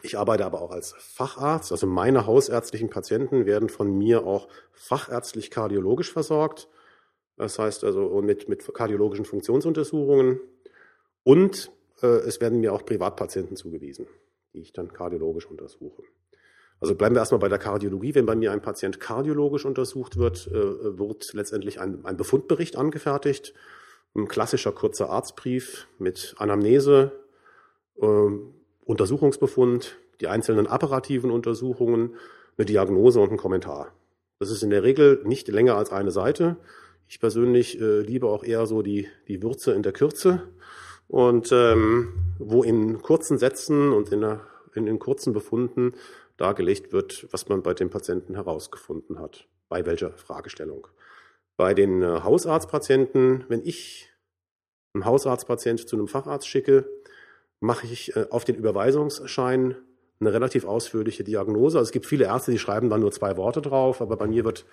ich 0.02 0.18
arbeite 0.18 0.46
aber 0.46 0.62
auch 0.62 0.72
als 0.72 0.94
Facharzt. 0.98 1.72
Also 1.72 1.88
meine 1.88 2.26
hausärztlichen 2.26 2.90
Patienten 2.90 3.46
werden 3.46 3.70
von 3.70 3.98
mir 3.98 4.26
auch 4.26 4.48
fachärztlich 4.74 5.52
kardiologisch 5.52 6.12
versorgt. 6.12 6.68
Das 7.38 7.58
heißt 7.58 7.84
also 7.84 8.22
mit, 8.22 8.50
mit 8.50 8.74
kardiologischen 8.74 9.26
Funktionsuntersuchungen. 9.26 10.42
Und 11.24 11.72
äh, 12.02 12.08
es 12.08 12.42
werden 12.42 12.60
mir 12.60 12.74
auch 12.74 12.86
Privatpatienten 12.86 13.56
zugewiesen, 13.56 14.08
die 14.54 14.60
ich 14.60 14.74
dann 14.74 14.92
kardiologisch 14.92 15.50
untersuche. 15.50 16.04
Also 16.80 16.96
bleiben 16.96 17.16
wir 17.16 17.20
erstmal 17.20 17.40
bei 17.40 17.48
der 17.48 17.60
Kardiologie. 17.60 18.14
Wenn 18.14 18.26
bei 18.26 18.36
mir 18.36 18.52
ein 18.52 18.62
Patient 18.62 19.00
kardiologisch 19.00 19.64
untersucht 19.64 20.18
wird, 20.18 20.48
äh, 20.48 20.98
wird 20.98 21.34
letztendlich 21.34 21.80
ein, 21.80 22.06
ein 22.06 22.18
Befundbericht 22.18 22.76
angefertigt. 22.76 23.54
Ein 24.16 24.28
klassischer 24.28 24.74
kurzer 24.74 25.10
Arztbrief 25.10 25.88
mit 25.98 26.36
Anamnese, 26.38 27.24
äh, 28.02 28.28
Untersuchungsbefund, 28.86 29.98
die 30.22 30.28
einzelnen 30.28 30.67
apparativen 30.67 31.32
Untersuchungen, 31.32 32.15
eine 32.58 32.65
Diagnose 32.65 33.19
und 33.19 33.32
ein 33.32 33.38
Kommentar. 33.38 33.93
Das 34.39 34.52
ist 34.52 34.63
in 34.63 34.69
der 34.69 34.84
Regel 34.84 35.22
nicht 35.26 35.48
länger 35.48 35.76
als 35.76 35.91
eine 35.91 36.12
Seite. 36.12 36.58
Ich 37.08 37.19
persönlich 37.19 37.80
äh, 37.80 38.02
liebe 38.02 38.28
auch 38.28 38.43
eher 38.43 38.65
so 38.65 38.82
die, 38.82 39.08
die 39.28 39.41
Würze 39.41 39.74
in 39.74 39.84
der 39.84 39.93
Kürze 39.93 40.43
und 41.08 41.52
ähm, 41.52 42.13
wo 42.39 42.63
in 42.63 43.02
kurzen 43.02 43.38
Sätzen 43.38 43.91
und 43.91 44.10
in, 44.12 44.22
der, 44.22 44.41
in 44.74 44.86
den 44.86 45.00
kurzen 45.00 45.34
Befunden 45.34 45.93
dargelegt 46.38 46.91
wird, 46.91 47.28
was 47.32 47.48
man 47.50 47.62
bei 47.62 47.74
dem 47.74 47.89
Patienten 47.89 48.36
herausgefunden 48.36 49.19
hat, 49.19 49.48
bei 49.69 49.86
welcher 49.86 50.12
Fragestellung. 50.17 50.88
Bei 51.56 51.74
den 51.74 52.02
äh, 52.02 52.22
Hausarztpatienten, 52.24 53.46
wenn 53.48 53.62
ich 53.63 54.10
einen 54.93 55.06
Hausarztpatient 55.06 55.88
zu 55.88 55.96
einem 55.96 56.08
Facharzt 56.08 56.48
schicke, 56.48 56.89
mache 57.63 57.88
ich 57.88 58.15
äh, 58.15 58.28
auf 58.30 58.43
den 58.43 58.56
Überweisungsschein 58.56 59.76
eine 60.19 60.34
relativ 60.34 60.65
ausführliche 60.65 61.23
Diagnose. 61.23 61.78
Also 61.78 61.88
es 61.88 61.91
gibt 61.91 62.06
viele 62.06 62.26
Ärzte, 62.26 62.52
die 62.52 62.60
schreiben 62.60 62.89
dann 62.89 63.02
nur 63.02 63.12
zwei 63.12 63.36
Worte 63.38 63.62
drauf, 63.62 64.02
aber 64.02 64.17
bei 64.17 64.28
mir 64.28 64.45
wird 64.45 64.65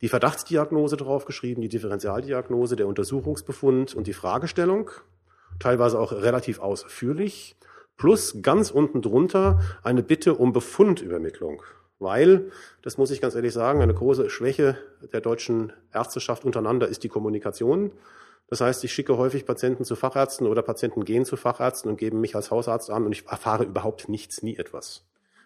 die 0.00 0.08
Verdachtsdiagnose 0.08 0.96
draufgeschrieben, 0.96 1.62
die 1.62 1.68
Differentialdiagnose, 1.68 2.76
der 2.76 2.88
Untersuchungsbefund 2.88 3.94
und 3.94 4.06
die 4.06 4.12
Fragestellung, 4.12 4.90
teilweise 5.58 5.98
auch 5.98 6.12
relativ 6.12 6.58
ausführlich, 6.58 7.56
plus 7.96 8.38
ganz 8.42 8.70
unten 8.70 9.02
drunter 9.02 9.60
eine 9.82 10.02
Bitte 10.02 10.34
um 10.34 10.52
Befundübermittlung. 10.52 11.62
Weil, 11.98 12.50
das 12.82 12.96
muss 12.96 13.10
ich 13.10 13.20
ganz 13.20 13.34
ehrlich 13.34 13.52
sagen, 13.52 13.82
eine 13.82 13.94
große 13.94 14.30
Schwäche 14.30 14.78
der 15.12 15.20
deutschen 15.20 15.72
Ärzteschaft 15.92 16.44
untereinander 16.44 16.88
ist 16.88 17.02
die 17.02 17.08
Kommunikation. 17.08 17.90
Das 18.48 18.60
heißt, 18.60 18.82
ich 18.84 18.92
schicke 18.92 19.18
häufig 19.18 19.44
Patienten 19.44 19.84
zu 19.84 19.94
Fachärzten 19.94 20.46
oder 20.46 20.62
Patienten 20.62 21.04
gehen 21.04 21.24
zu 21.24 21.36
Fachärzten 21.36 21.90
und 21.90 21.98
geben 21.98 22.20
mich 22.20 22.34
als 22.34 22.50
Hausarzt 22.50 22.90
an 22.90 23.04
und 23.04 23.12
ich 23.12 23.26
erfahre 23.26 23.64
überhaupt 23.64 24.08
nichts, 24.08 24.42
nie 24.42 24.56
etwas. 24.56 25.04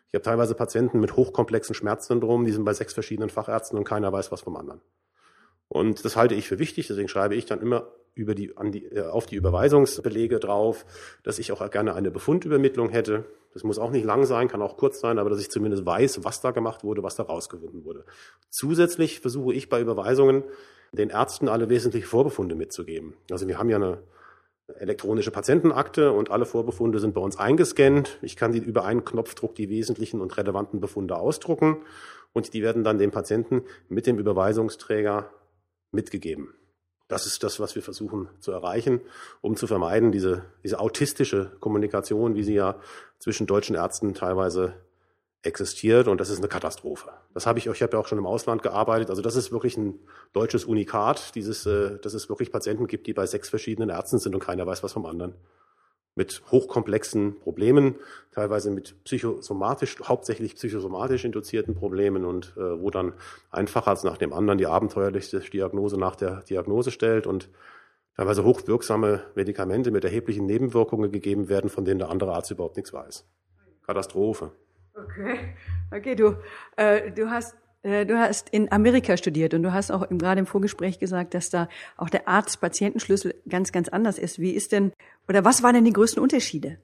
Ich 0.09 0.15
habe 0.15 0.23
teilweise 0.23 0.55
Patienten 0.55 1.01
mit 1.01 1.17
hochkomplexen 1.17 1.75
Schmerzsyndromen, 1.75 2.47
die 2.47 2.53
sind 2.53 2.65
bei 2.65 2.75
sechs 2.75 2.95
verschiedenen 2.95 3.31
Fachärzten 3.31 3.79
und 3.79 3.85
keiner 3.85 4.13
weiß 4.13 4.31
was 4.31 4.43
vom 4.43 4.57
anderen. 4.57 4.81
Und 5.69 6.05
das 6.05 6.17
halte 6.17 6.35
ich 6.35 6.47
für 6.47 6.59
wichtig, 6.59 6.87
deswegen 6.87 7.09
schreibe 7.09 7.35
ich 7.35 7.47
dann 7.47 7.61
immer 7.61 7.89
über 8.15 8.35
die, 8.35 8.57
an 8.57 8.73
die, 8.73 8.85
äh, 8.85 9.07
auf 9.07 9.27
die 9.27 9.37
Überweisungsbelege 9.37 10.39
drauf, 10.39 10.85
dass 11.23 11.39
ich 11.39 11.51
auch 11.51 11.69
gerne 11.71 11.95
eine 11.95 12.11
Befundübermittlung 12.11 12.91
hätte. 12.91 13.25
Das 13.55 13.65
muss 13.65 13.79
auch 13.79 13.91
nicht 13.91 14.05
lang 14.05 14.27
sein, 14.27 14.49
kann 14.49 14.61
auch 14.61 14.77
kurz 14.77 15.01
sein, 15.01 15.19
aber 15.19 15.31
dass 15.31 15.41
ich 15.41 15.51
zumindest 15.51 15.87
weiß, 15.87 16.25
was 16.25 16.41
da 16.43 16.51
gemacht 16.51 16.85
wurde, 16.85 17.03
was 17.03 17.17
da 17.17 17.23
rausgefunden 17.23 17.85
wurde. 17.85 18.05
Zusätzlich 18.51 19.21
versuche 19.21 19.55
ich 19.55 19.71
bei 19.71 19.81
Überweisungen 19.81 20.45
den 20.93 21.11
Ärzten 21.11 21.49
alle 21.49 21.69
wesentlichen 21.69 22.07
Vorbefunde 22.07 22.55
mitzugeben. 22.55 23.15
Also 23.31 23.49
wir 23.49 23.59
haben 23.59 23.71
ja 23.71 23.77
eine 23.77 24.03
elektronische 24.79 25.31
Patientenakte 25.31 26.13
und 26.13 26.31
alle 26.31 26.47
Vorbefunde 26.47 26.99
sind 26.99 27.15
bei 27.15 27.21
uns 27.21 27.37
eingescannt. 27.37 28.19
Ich 28.23 28.37
kann 28.37 28.53
die 28.53 28.59
über 28.59 28.85
einen 28.85 29.05
Knopfdruck 29.05 29.55
die 29.55 29.69
wesentlichen 29.69 30.21
und 30.21 30.37
relevanten 30.37 30.81
Befunde 30.81 31.17
ausdrucken 31.17 31.79
und 32.33 32.55
die 32.55 32.63
werden 32.63 32.85
dann 32.85 32.99
dem 32.99 33.11
Patienten 33.11 33.63
mit 33.89 34.07
dem 34.07 34.19
Überweisungsträger 34.19 35.31
mitgegeben. 35.91 36.55
Das 37.09 37.27
ist 37.27 37.43
das, 37.43 37.61
was 37.61 37.75
wir 37.75 37.83
versuchen 37.83 38.29
zu 38.41 38.53
erreichen, 38.53 39.01
um 39.43 39.57
zu 39.57 39.67
vermeiden, 39.67 40.13
diese, 40.13 40.47
diese 40.65 40.79
autistische 40.79 41.53
Kommunikation, 41.61 42.35
wie 42.35 42.43
sie 42.43 42.55
ja 42.55 42.81
zwischen 43.19 43.47
deutschen 43.47 43.77
Ärzten 43.77 44.15
teilweise 44.15 44.75
existiert 45.43 46.07
und 46.07 46.21
das 46.21 46.31
ist 46.31 46.39
eine 46.39 46.49
Katastrophe. 46.49 47.11
Das 47.35 47.47
habe 47.47 47.59
ich, 47.59 47.67
ich 47.67 47.83
habe 47.83 47.93
ja 47.93 47.99
auch 47.99 48.07
schon 48.07 48.19
im 48.19 48.27
Ausland 48.27 48.63
gearbeitet. 48.63 49.11
Also 49.11 49.23
das 49.23 49.35
ist 49.35 49.51
wirklich 49.51 49.77
ein 49.77 49.99
deutsches 50.33 50.65
Unikat, 50.65 51.35
dieses, 51.35 51.67
äh, 51.67 51.99
dass 51.99 52.15
es 52.15 52.29
wirklich 52.29 52.53
Patienten 52.53 52.87
gibt, 52.87 53.07
die 53.07 53.13
bei 53.13 53.27
sechs 53.27 53.49
verschiedenen 53.49 53.91
Ärzten 53.91 54.19
sind 54.19 54.35
und 54.35 54.41
keiner 54.41 54.67
weiß 54.67 54.83
was 54.83 54.93
vom 54.93 55.05
anderen. 55.05 55.35
Mit 56.15 56.43
hochkomplexen 56.53 57.41
Problemen, 57.41 57.97
teilweise 58.33 58.71
mit 58.71 59.03
psychosomatisch, 59.05 59.97
hauptsächlich 60.05 60.55
psychosomatisch 60.55 61.25
induzierten 61.25 61.75
Problemen 61.75 62.25
und 62.25 62.53
äh, 62.57 62.81
wo 62.81 62.91
dann 62.91 63.15
ein 63.51 63.67
Facharzt 63.67 64.05
nach 64.05 64.19
dem 64.19 64.33
anderen 64.33 64.59
die 64.59 64.67
abenteuerlichste 64.67 65.41
Diagnose 65.41 65.99
nach 65.99 66.15
der 66.15 66.43
Diagnose 66.43 66.93
stellt 66.93 67.27
und 67.27 67.49
teilweise 68.15 68.45
hochwirksame 68.45 69.23
Medikamente 69.35 69.91
mit 69.91 70.05
erheblichen 70.05 70.47
Nebenwirkungen 70.47 71.11
gegeben 71.11 71.49
werden, 71.49 71.71
von 71.71 71.85
denen 71.85 71.99
der 71.99 72.11
andere 72.11 72.35
Arzt 72.35 72.51
überhaupt 72.51 72.77
nichts 72.77 72.93
weiß. 72.93 73.27
Katastrophe. 73.87 74.53
Okay, 74.95 75.55
okay, 75.91 76.15
du, 76.15 76.37
äh, 76.77 77.11
du 77.11 77.31
hast 77.31 77.57
äh, 77.83 78.07
Du 78.07 78.19
hast 78.19 78.49
in 78.51 78.71
Amerika 78.71 79.17
studiert 79.17 79.55
und 79.55 79.63
du 79.63 79.73
hast 79.73 79.91
auch 79.91 80.09
gerade 80.09 80.41
im 80.41 80.47
Vorgespräch 80.47 80.99
gesagt, 80.99 81.35
dass 81.35 81.51
da 81.51 81.69
auch 81.97 82.11
der 82.11 82.29
Arzt-Patientenschlüssel 82.29 83.35
ganz, 83.49 83.73
ganz 83.73 83.89
anders 83.89 84.19
ist. 84.19 84.39
Wie 84.39 84.53
ist 84.53 84.73
denn, 84.73 84.93
oder 85.29 85.45
was 85.45 85.63
waren 85.63 85.75
denn 85.75 85.85
die 85.85 85.93
größten 85.93 86.23
Unterschiede? 86.23 86.79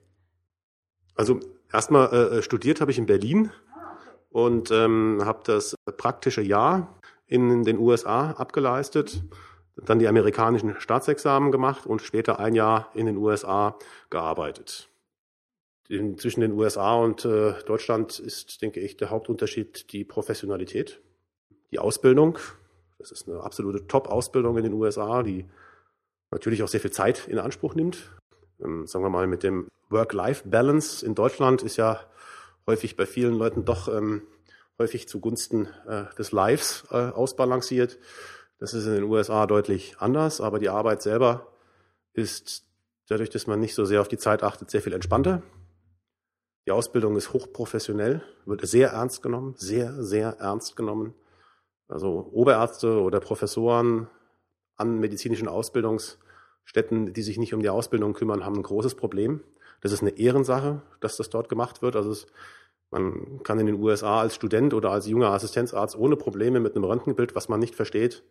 Also 1.14 1.40
erstmal 1.72 2.12
äh, 2.12 2.42
studiert 2.42 2.80
habe 2.80 2.90
ich 2.90 2.98
in 2.98 3.06
Berlin 3.06 3.50
und 4.30 4.70
ähm, 4.70 5.22
habe 5.24 5.40
das 5.44 5.74
praktische 5.96 6.42
Jahr 6.42 6.98
in 7.26 7.64
den 7.64 7.78
USA 7.78 8.32
abgeleistet, 8.32 9.22
dann 9.76 9.98
die 9.98 10.08
amerikanischen 10.08 10.80
Staatsexamen 10.80 11.52
gemacht 11.52 11.86
und 11.86 12.02
später 12.02 12.40
ein 12.40 12.54
Jahr 12.54 12.90
in 12.94 13.06
den 13.06 13.16
USA 13.16 13.76
gearbeitet 14.10 14.87
in, 15.88 16.18
zwischen 16.18 16.40
den 16.42 16.52
USA 16.52 16.94
und 16.96 17.24
äh, 17.24 17.54
Deutschland 17.64 18.18
ist, 18.18 18.60
denke 18.62 18.80
ich, 18.80 18.96
der 18.96 19.10
Hauptunterschied 19.10 19.92
die 19.92 20.04
Professionalität, 20.04 21.00
die 21.70 21.78
Ausbildung. 21.78 22.38
Das 22.98 23.10
ist 23.10 23.28
eine 23.28 23.40
absolute 23.40 23.86
Top-Ausbildung 23.86 24.56
in 24.58 24.64
den 24.64 24.74
USA, 24.74 25.22
die 25.22 25.46
natürlich 26.30 26.62
auch 26.62 26.68
sehr 26.68 26.80
viel 26.80 26.90
Zeit 26.90 27.26
in 27.28 27.38
Anspruch 27.38 27.74
nimmt. 27.74 28.10
Ähm, 28.62 28.86
sagen 28.86 29.04
wir 29.04 29.10
mal, 29.10 29.26
mit 29.26 29.42
dem 29.42 29.68
Work-Life-Balance 29.88 31.04
in 31.04 31.14
Deutschland 31.14 31.62
ist 31.62 31.76
ja 31.76 32.00
häufig 32.66 32.96
bei 32.96 33.06
vielen 33.06 33.34
Leuten 33.34 33.64
doch 33.64 33.88
ähm, 33.88 34.22
häufig 34.78 35.08
zugunsten 35.08 35.68
äh, 35.86 36.04
des 36.18 36.32
Lives 36.32 36.86
äh, 36.90 36.96
ausbalanciert. 36.96 37.98
Das 38.58 38.74
ist 38.74 38.86
in 38.86 38.94
den 38.94 39.04
USA 39.04 39.46
deutlich 39.46 39.96
anders, 39.98 40.40
aber 40.40 40.58
die 40.58 40.68
Arbeit 40.68 41.00
selber 41.00 41.46
ist 42.12 42.64
dadurch, 43.08 43.30
dass 43.30 43.46
man 43.46 43.60
nicht 43.60 43.74
so 43.74 43.84
sehr 43.84 44.00
auf 44.00 44.08
die 44.08 44.18
Zeit 44.18 44.42
achtet, 44.42 44.70
sehr 44.70 44.82
viel 44.82 44.92
entspannter. 44.92 45.42
Die 46.68 46.72
Ausbildung 46.72 47.16
ist 47.16 47.32
hochprofessionell, 47.32 48.20
wird 48.44 48.60
sehr 48.68 48.90
ernst 48.90 49.22
genommen, 49.22 49.54
sehr, 49.56 50.04
sehr 50.04 50.36
ernst 50.38 50.76
genommen. 50.76 51.14
Also 51.88 52.28
Oberärzte 52.30 53.00
oder 53.00 53.20
Professoren 53.20 54.06
an 54.76 55.00
medizinischen 55.00 55.48
Ausbildungsstätten, 55.48 57.14
die 57.14 57.22
sich 57.22 57.38
nicht 57.38 57.54
um 57.54 57.62
die 57.62 57.70
Ausbildung 57.70 58.12
kümmern, 58.12 58.44
haben 58.44 58.56
ein 58.56 58.62
großes 58.62 58.96
Problem. 58.96 59.40
Das 59.80 59.92
ist 59.92 60.02
eine 60.02 60.18
Ehrensache, 60.18 60.82
dass 61.00 61.16
das 61.16 61.30
dort 61.30 61.48
gemacht 61.48 61.80
wird. 61.80 61.96
Also 61.96 62.10
es, 62.10 62.26
man 62.90 63.42
kann 63.44 63.58
in 63.58 63.64
den 63.64 63.82
USA 63.82 64.20
als 64.20 64.34
Student 64.34 64.74
oder 64.74 64.90
als 64.90 65.06
junger 65.06 65.30
Assistenzarzt 65.30 65.96
ohne 65.96 66.16
Probleme 66.16 66.60
mit 66.60 66.76
einem 66.76 66.84
Röntgenbild, 66.84 67.34
was 67.34 67.48
man 67.48 67.60
nicht 67.60 67.76
versteht, 67.76 68.24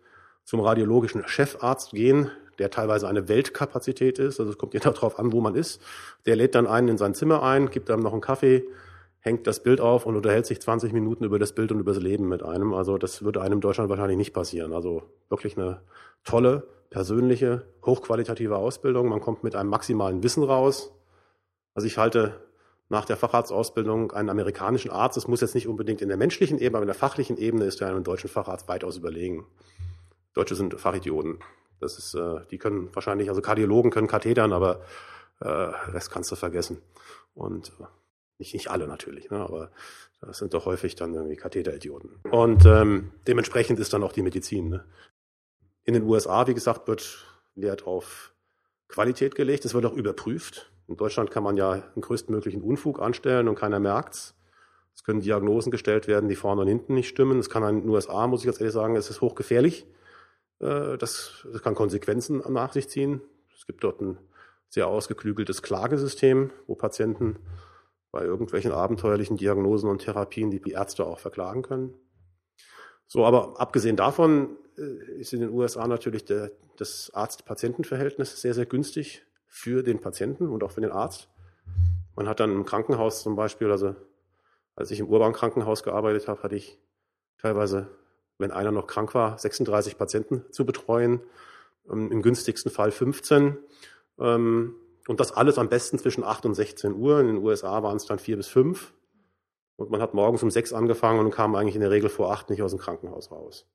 zum 0.48 0.62
radiologischen 0.62 1.28
Chefarzt 1.28 1.92
gehen, 1.92 2.32
der 2.58 2.72
teilweise 2.72 3.06
eine 3.10 3.28
Weltkapazität 3.28 4.18
ist. 4.18 4.40
Also 4.40 4.54
es 4.54 4.58
kommt 4.58 4.74
ja 4.74 4.80
darauf 4.80 5.20
an, 5.20 5.34
wo 5.34 5.42
man 5.42 5.56
ist. 5.56 5.82
Der 6.26 6.38
lädt 6.38 6.56
dann 6.56 6.66
einen 6.66 6.88
in 6.88 6.98
sein 6.98 7.14
Zimmer 7.14 7.44
ein, 7.44 7.70
gibt 7.70 7.92
einem 7.92 8.02
noch 8.02 8.14
einen 8.14 8.22
Kaffee, 8.22 8.64
hängt 9.20 9.46
das 9.46 9.62
Bild 9.62 9.82
auf 9.82 10.06
und 10.06 10.16
unterhält 10.16 10.46
sich 10.46 10.62
20 10.62 10.94
Minuten 10.94 11.26
über 11.26 11.38
das 11.38 11.52
Bild 11.52 11.74
und 11.74 11.82
über 11.82 11.94
das 11.94 12.02
Leben 12.02 12.30
mit 12.30 12.44
einem. 12.44 12.74
Also 12.74 12.98
das 12.98 13.24
würde 13.24 13.42
einem 13.42 13.56
in 13.56 13.62
Deutschland 13.62 13.90
wahrscheinlich 13.90 14.18
nicht 14.18 14.34
passieren. 14.34 14.72
Also 14.72 15.04
wirklich 15.28 15.58
eine 15.58 15.82
tolle, 16.24 16.66
persönliche, 16.92 17.66
hochqualitative 17.86 18.56
Ausbildung. 18.56 19.10
Man 19.10 19.20
kommt 19.20 19.44
mit 19.44 19.54
einem 19.54 19.70
maximalen 19.70 20.24
Wissen 20.24 20.44
raus. 20.44 20.94
Also 21.74 21.88
ich 21.88 21.98
halte 21.98 22.40
nach 22.88 23.04
der 23.04 23.18
Facharztausbildung 23.18 24.14
einen 24.14 24.30
amerikanischen 24.30 24.92
Arzt, 24.92 25.18
das 25.18 25.28
muss 25.28 25.42
jetzt 25.42 25.56
nicht 25.56 25.68
unbedingt 25.68 26.02
in 26.02 26.08
der 26.08 26.16
menschlichen 26.16 26.58
Ebene, 26.58 26.78
aber 26.78 26.84
in 26.84 26.88
der 26.88 26.96
fachlichen 26.96 27.36
Ebene 27.36 27.66
ist 27.66 27.82
er 27.82 27.90
einem 27.90 28.06
deutschen 28.06 28.30
Facharzt 28.30 28.70
weitaus 28.70 28.96
überlegen. 28.96 29.46
Deutsche 30.38 30.56
sind 30.56 30.80
Fachidioten. 30.80 31.40
Das 31.80 31.98
ist, 31.98 32.14
äh, 32.14 32.42
die 32.52 32.58
können 32.58 32.94
wahrscheinlich, 32.94 33.30
also 33.30 33.42
Kardiologen 33.42 33.92
können 33.92 34.08
Kathetern, 34.08 34.54
aber 34.54 34.82
äh, 35.40 35.48
Rest 35.48 36.12
kannst 36.12 36.32
du 36.32 36.36
vergessen. 36.36 36.82
Und 37.34 37.70
äh, 37.80 37.86
nicht, 38.38 38.54
nicht 38.54 38.70
alle 38.70 38.88
natürlich, 38.88 39.30
ne, 39.32 39.40
aber 39.40 39.72
das 40.22 40.38
sind 40.38 40.54
doch 40.54 40.66
häufig 40.66 40.96
dann 40.96 41.14
irgendwie 41.14 41.36
Katheteridioten. 41.36 42.20
Und 42.32 42.66
ähm, 42.66 43.12
dementsprechend 43.28 43.80
ist 43.80 43.94
dann 43.94 44.04
auch 44.04 44.12
die 44.12 44.22
Medizin. 44.22 44.70
Ne? 44.70 44.86
In 45.84 45.94
den 45.94 46.04
USA, 46.04 46.48
wie 46.48 46.54
gesagt, 46.54 46.88
wird 46.88 47.26
Wert 47.56 47.86
auf 47.86 48.34
Qualität 48.88 49.36
gelegt. 49.36 49.66
Es 49.66 49.74
wird 49.74 49.86
auch 49.86 49.94
überprüft. 49.94 50.72
In 50.88 50.98
Deutschland 50.98 51.32
kann 51.32 51.44
man 51.44 51.58
ja 51.58 51.78
den 51.78 52.02
größtmöglichen 52.02 52.62
Unfug 52.62 53.00
anstellen 53.00 53.48
und 53.48 53.56
keiner 53.56 53.80
merkt's. 53.80 54.36
Es 54.96 55.04
können 55.04 55.22
Diagnosen 55.22 55.72
gestellt 55.72 56.08
werden, 56.08 56.30
die 56.30 56.36
vorne 56.36 56.62
und 56.62 56.68
hinten 56.68 56.96
nicht 56.96 57.10
stimmen. 57.10 57.40
Es 57.40 57.50
kann 57.50 57.64
in 57.64 57.82
den 57.82 57.90
USA, 57.90 58.26
muss 58.28 58.42
ich 58.42 58.46
ganz 58.48 58.60
ehrlich 58.60 58.74
sagen, 58.74 58.96
es 58.96 59.10
ist 59.10 59.22
hochgefährlich. 59.22 59.86
Äh, 60.60 60.98
das, 60.98 61.46
das 61.52 61.62
kann 61.62 61.76
Konsequenzen 61.76 62.44
nach 62.50 62.74
sich 62.74 62.90
ziehen. 62.90 63.22
Es 63.56 63.66
gibt 63.66 63.84
dort 63.84 64.02
ein 64.02 64.18
sehr 64.70 64.88
ausgeklügeltes 64.88 65.62
Klagesystem, 65.62 66.52
wo 66.68 66.76
Patienten 66.76 67.38
bei 68.12 68.24
irgendwelchen 68.24 68.72
abenteuerlichen 68.72 69.38
Diagnosen 69.38 69.90
und 69.90 70.00
Therapien 70.00 70.52
die 70.52 70.72
Ärzte 70.72 71.06
auch 71.06 71.20
verklagen 71.20 71.62
können. 71.62 71.94
So, 73.08 73.26
aber 73.26 73.60
abgesehen 73.60 73.96
davon 73.96 74.58
äh, 74.78 75.20
ist 75.20 75.34
in 75.34 75.42
den 75.42 75.50
USA 75.50 75.88
natürlich 75.88 76.26
der, 76.26 76.52
das 76.78 77.12
Arzt-Patienten-Verhältnis 77.14 78.42
sehr, 78.42 78.54
sehr 78.54 78.66
günstig 78.66 79.26
für 79.48 79.84
den 79.84 80.00
Patienten 80.00 80.50
und 80.50 80.64
auch 80.64 80.72
für 80.72 80.82
den 80.82 80.92
Arzt. 80.92 81.30
Man 82.16 82.28
hat 82.28 82.40
dann 82.40 82.52
im 82.52 82.66
Krankenhaus 82.66 83.24
zum 83.24 83.36
Beispiel, 83.36 83.72
also 83.72 83.96
als 84.76 84.92
ich 84.92 85.00
im 85.00 85.08
Urban-Krankenhaus 85.08 85.84
gearbeitet 85.84 86.28
habe, 86.28 86.44
hatte 86.44 86.56
ich 86.56 86.80
teilweise 87.38 87.88
wenn 88.38 88.52
einer 88.52 88.72
noch 88.72 88.88
krank 88.88 89.14
war, 89.14 89.38
36 89.38 89.98
Patienten 89.98 90.44
zu 90.52 90.66
betreuen, 90.66 91.22
ähm, 91.90 92.12
im 92.12 92.22
günstigsten 92.22 92.72
Fall 92.72 92.92
15. 92.92 93.58
Ähm, 94.20 94.76
und 95.08 95.20
das 95.20 95.32
alles 95.32 95.58
am 95.58 95.70
besten 95.70 95.98
zwischen 95.98 96.24
8 96.24 96.46
und 96.46 96.54
16 96.54 96.94
Uhr. 96.94 97.20
In 97.20 97.28
den 97.28 97.38
USA 97.38 97.82
waren 97.84 97.98
es 97.98 98.06
dann 98.06 98.20
4 98.20 98.38
bis 98.38 98.48
5. 98.48 98.94
Und 99.78 99.90
man 99.90 100.02
hat 100.02 100.14
morgens 100.14 100.44
um 100.44 100.52
6 100.52 100.74
angefangen 100.74 101.20
und 101.20 101.32
kam 101.32 101.56
eigentlich 101.56 101.76
in 101.76 101.82
der 101.82 101.92
Regel 101.92 102.10
vor 102.10 102.32
8 102.32 102.50
nicht 102.50 102.62
aus 102.62 102.72
dem 102.72 102.80
Krankenhaus 102.80 103.32
raus. 103.32 103.68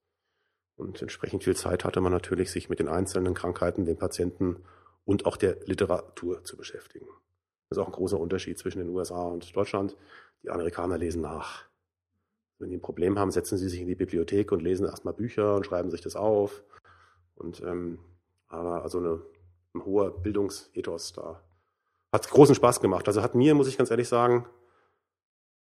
Und 0.77 1.01
entsprechend 1.01 1.45
viel 1.45 1.57
Zeit 1.57 1.85
hatte 1.85 2.01
man 2.01 2.13
natürlich, 2.13 2.51
sich 2.51 2.69
mit 2.69 2.81
den 2.81 2.89
einzelnen 2.89 3.35
Krankheiten, 3.35 3.85
den 3.85 3.97
Patienten 3.97 4.65
und 5.05 5.27
auch 5.27 5.37
der 5.37 5.57
Literatur 5.65 6.45
zu 6.45 6.57
beschäftigen. 6.57 7.07
Das 7.69 7.79
ist 7.79 7.83
auch 7.83 7.89
ein 7.89 7.93
großer 7.93 8.19
Unterschied 8.19 8.59
zwischen 8.59 8.79
den 8.79 8.89
USA 8.89 9.23
und 9.23 9.55
Deutschland. 9.57 9.97
Die 10.43 10.51
Amerikaner 10.51 10.99
lesen 10.99 11.23
nach. 11.23 11.65
Wenn 12.63 12.71
die 12.71 12.77
ein 12.77 12.83
Problem 12.83 13.19
haben, 13.19 13.33
setzen 13.33 13.59
sie 13.59 13.69
sich 13.69 13.81
in 13.81 13.89
die 13.89 13.97
Bibliothek 13.97 14.53
und 14.53 14.63
lesen 14.63 14.87
erstmal 14.87 15.15
Bücher 15.15 15.57
und 15.57 15.67
schreiben 15.67 15.91
sich 15.91 16.01
das 16.01 16.15
auf. 16.15 16.63
Und 17.35 17.61
ähm, 17.63 17.99
aber 18.47 18.83
also 18.83 18.99
eine, 18.99 19.21
ein 19.75 19.85
hoher 19.85 20.23
Bildungsethos 20.23 21.13
da. 21.13 21.43
Hat 22.13 22.31
großen 22.31 22.55
Spaß 22.55 22.81
gemacht. 22.81 23.09
Also 23.09 23.21
hat 23.21 23.35
mir, 23.35 23.55
muss 23.55 23.67
ich 23.67 23.79
ganz 23.79 23.91
ehrlich 23.91 24.09
sagen, 24.09 24.47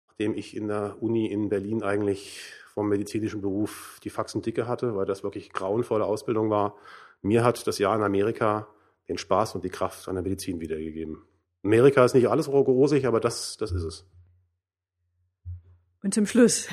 nachdem 0.07 0.35
ich 0.35 0.55
in 0.55 0.67
der 0.67 1.01
Uni 1.01 1.25
in 1.25 1.49
Berlin 1.49 1.81
eigentlich 1.81 2.53
vom 2.73 2.87
medizinischen 2.87 3.41
Beruf 3.41 3.99
die 4.03 4.11
Faxen 4.11 4.43
dicke 4.43 4.67
hatte, 4.67 4.95
weil 4.95 5.05
das 5.05 5.23
wirklich 5.23 5.51
grauenvolle 5.51 6.05
Ausbildung 6.05 6.51
war, 6.51 6.75
mir 7.23 7.43
hat 7.43 7.65
das 7.65 7.79
Jahr 7.79 7.95
in 7.95 8.03
Amerika 8.03 8.67
den 9.07 9.17
Spaß 9.17 9.55
und 9.55 9.63
die 9.63 9.69
Kraft 9.69 10.07
an 10.07 10.15
der 10.15 10.23
Medizin 10.23 10.59
wiedergegeben. 10.59 11.23
Amerika 11.63 12.05
ist 12.05 12.13
nicht 12.13 12.29
alles 12.29 12.47
rosig, 12.47 13.07
aber 13.07 13.19
das, 13.19 13.57
das 13.57 13.71
ist 13.71 13.83
es. 13.83 14.05
Und 16.03 16.13
zum 16.13 16.25
Schluss 16.25 16.67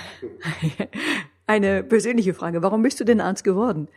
eine 1.46 1.82
persönliche 1.82 2.34
Frage. 2.34 2.62
Warum 2.62 2.82
bist 2.82 3.00
du 3.00 3.04
denn 3.04 3.20
Arzt 3.20 3.44
geworden? 3.44 3.88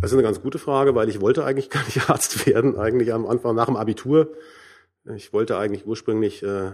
Das 0.00 0.10
ist 0.10 0.14
eine 0.14 0.22
ganz 0.22 0.40
gute 0.40 0.58
Frage, 0.58 0.94
weil 0.94 1.08
ich 1.08 1.20
wollte 1.20 1.44
eigentlich 1.44 1.70
gar 1.70 1.84
nicht 1.84 2.08
Arzt 2.10 2.46
werden, 2.46 2.76
eigentlich 2.76 3.12
am 3.12 3.26
Anfang 3.26 3.54
nach 3.54 3.66
dem 3.66 3.76
Abitur. 3.76 4.32
Ich 5.16 5.32
wollte 5.32 5.56
eigentlich 5.56 5.86
ursprünglich 5.86 6.42
äh, 6.42 6.72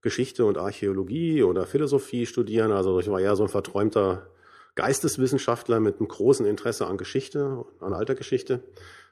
Geschichte 0.00 0.44
und 0.44 0.58
Archäologie 0.58 1.42
oder 1.42 1.66
Philosophie 1.66 2.26
studieren. 2.26 2.72
Also 2.72 2.98
ich 2.98 3.08
war 3.10 3.20
eher 3.20 3.36
so 3.36 3.42
ein 3.42 3.48
verträumter 3.48 4.26
Geisteswissenschaftler 4.74 5.80
mit 5.80 5.98
einem 5.98 6.08
großen 6.08 6.46
Interesse 6.46 6.86
an 6.86 6.96
Geschichte, 6.96 7.64
an 7.80 7.92
alter 7.92 8.14
Geschichte. 8.14 8.62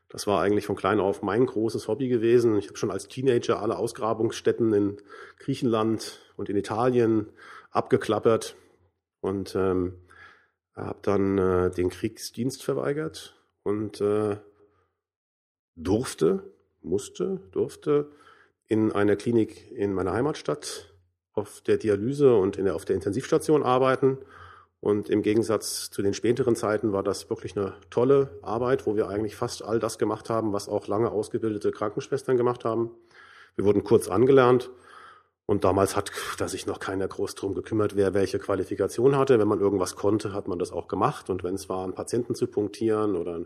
Das 0.08 0.26
war 0.26 0.40
eigentlich 0.40 0.66
von 0.66 0.76
klein 0.76 1.00
auf 1.00 1.22
mein 1.22 1.44
großes 1.46 1.88
Hobby 1.88 2.08
gewesen. 2.08 2.56
Ich 2.56 2.68
habe 2.68 2.76
schon 2.76 2.90
als 2.90 3.08
Teenager 3.08 3.60
alle 3.60 3.76
Ausgrabungsstätten 3.76 4.72
in 4.72 4.96
Griechenland 5.38 6.20
und 6.36 6.48
in 6.48 6.56
Italien 6.56 7.32
abgeklappert 7.70 8.56
und 9.20 9.56
ähm, 9.56 9.94
habe 10.76 10.98
dann 11.02 11.38
äh, 11.38 11.70
den 11.70 11.90
Kriegsdienst 11.90 12.62
verweigert 12.62 13.34
und 13.62 14.00
äh, 14.00 14.36
durfte, 15.76 16.52
musste, 16.82 17.40
durfte 17.50 18.10
in 18.66 18.92
einer 18.92 19.16
Klinik 19.16 19.70
in 19.72 19.92
meiner 19.92 20.12
Heimatstadt 20.12 20.94
auf 21.32 21.60
der 21.62 21.76
Dialyse 21.76 22.36
und 22.36 22.56
in 22.56 22.64
der, 22.64 22.76
auf 22.76 22.84
der 22.84 22.96
Intensivstation 22.96 23.62
arbeiten. 23.62 24.18
Und 24.84 25.08
im 25.08 25.22
Gegensatz 25.22 25.88
zu 25.88 26.02
den 26.02 26.12
späteren 26.12 26.56
Zeiten 26.56 26.92
war 26.92 27.02
das 27.02 27.30
wirklich 27.30 27.56
eine 27.56 27.72
tolle 27.88 28.38
Arbeit, 28.42 28.84
wo 28.84 28.96
wir 28.96 29.08
eigentlich 29.08 29.34
fast 29.34 29.64
all 29.64 29.78
das 29.78 29.96
gemacht 29.96 30.28
haben, 30.28 30.52
was 30.52 30.68
auch 30.68 30.88
lange 30.88 31.10
ausgebildete 31.10 31.70
Krankenschwestern 31.70 32.36
gemacht 32.36 32.66
haben. 32.66 32.90
Wir 33.56 33.64
wurden 33.64 33.82
kurz 33.82 34.08
angelernt 34.08 34.68
und 35.46 35.64
damals 35.64 35.96
hat 35.96 36.12
da 36.36 36.48
sich 36.48 36.66
noch 36.66 36.80
keiner 36.80 37.08
groß 37.08 37.34
drum 37.34 37.54
gekümmert, 37.54 37.96
wer 37.96 38.12
welche 38.12 38.38
Qualifikation 38.38 39.16
hatte. 39.16 39.38
Wenn 39.38 39.48
man 39.48 39.58
irgendwas 39.58 39.96
konnte, 39.96 40.34
hat 40.34 40.48
man 40.48 40.58
das 40.58 40.70
auch 40.70 40.86
gemacht. 40.86 41.30
Und 41.30 41.44
wenn 41.44 41.54
es 41.54 41.70
war, 41.70 41.82
einen 41.82 41.94
Patienten 41.94 42.34
zu 42.34 42.46
punktieren 42.46 43.16
oder 43.16 43.38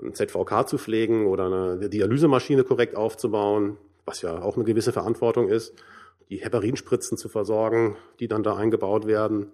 ein 0.00 0.14
ZVK 0.14 0.68
zu 0.68 0.78
pflegen 0.78 1.26
oder 1.26 1.46
eine 1.46 1.88
Dialysemaschine 1.88 2.62
korrekt 2.62 2.94
aufzubauen, 2.94 3.78
was 4.04 4.22
ja 4.22 4.40
auch 4.40 4.54
eine 4.54 4.64
gewisse 4.64 4.92
Verantwortung 4.92 5.48
ist, 5.48 5.74
die 6.30 6.36
Heparinspritzen 6.36 7.18
zu 7.18 7.28
versorgen, 7.28 7.96
die 8.20 8.28
dann 8.28 8.44
da 8.44 8.54
eingebaut 8.54 9.08
werden. 9.08 9.50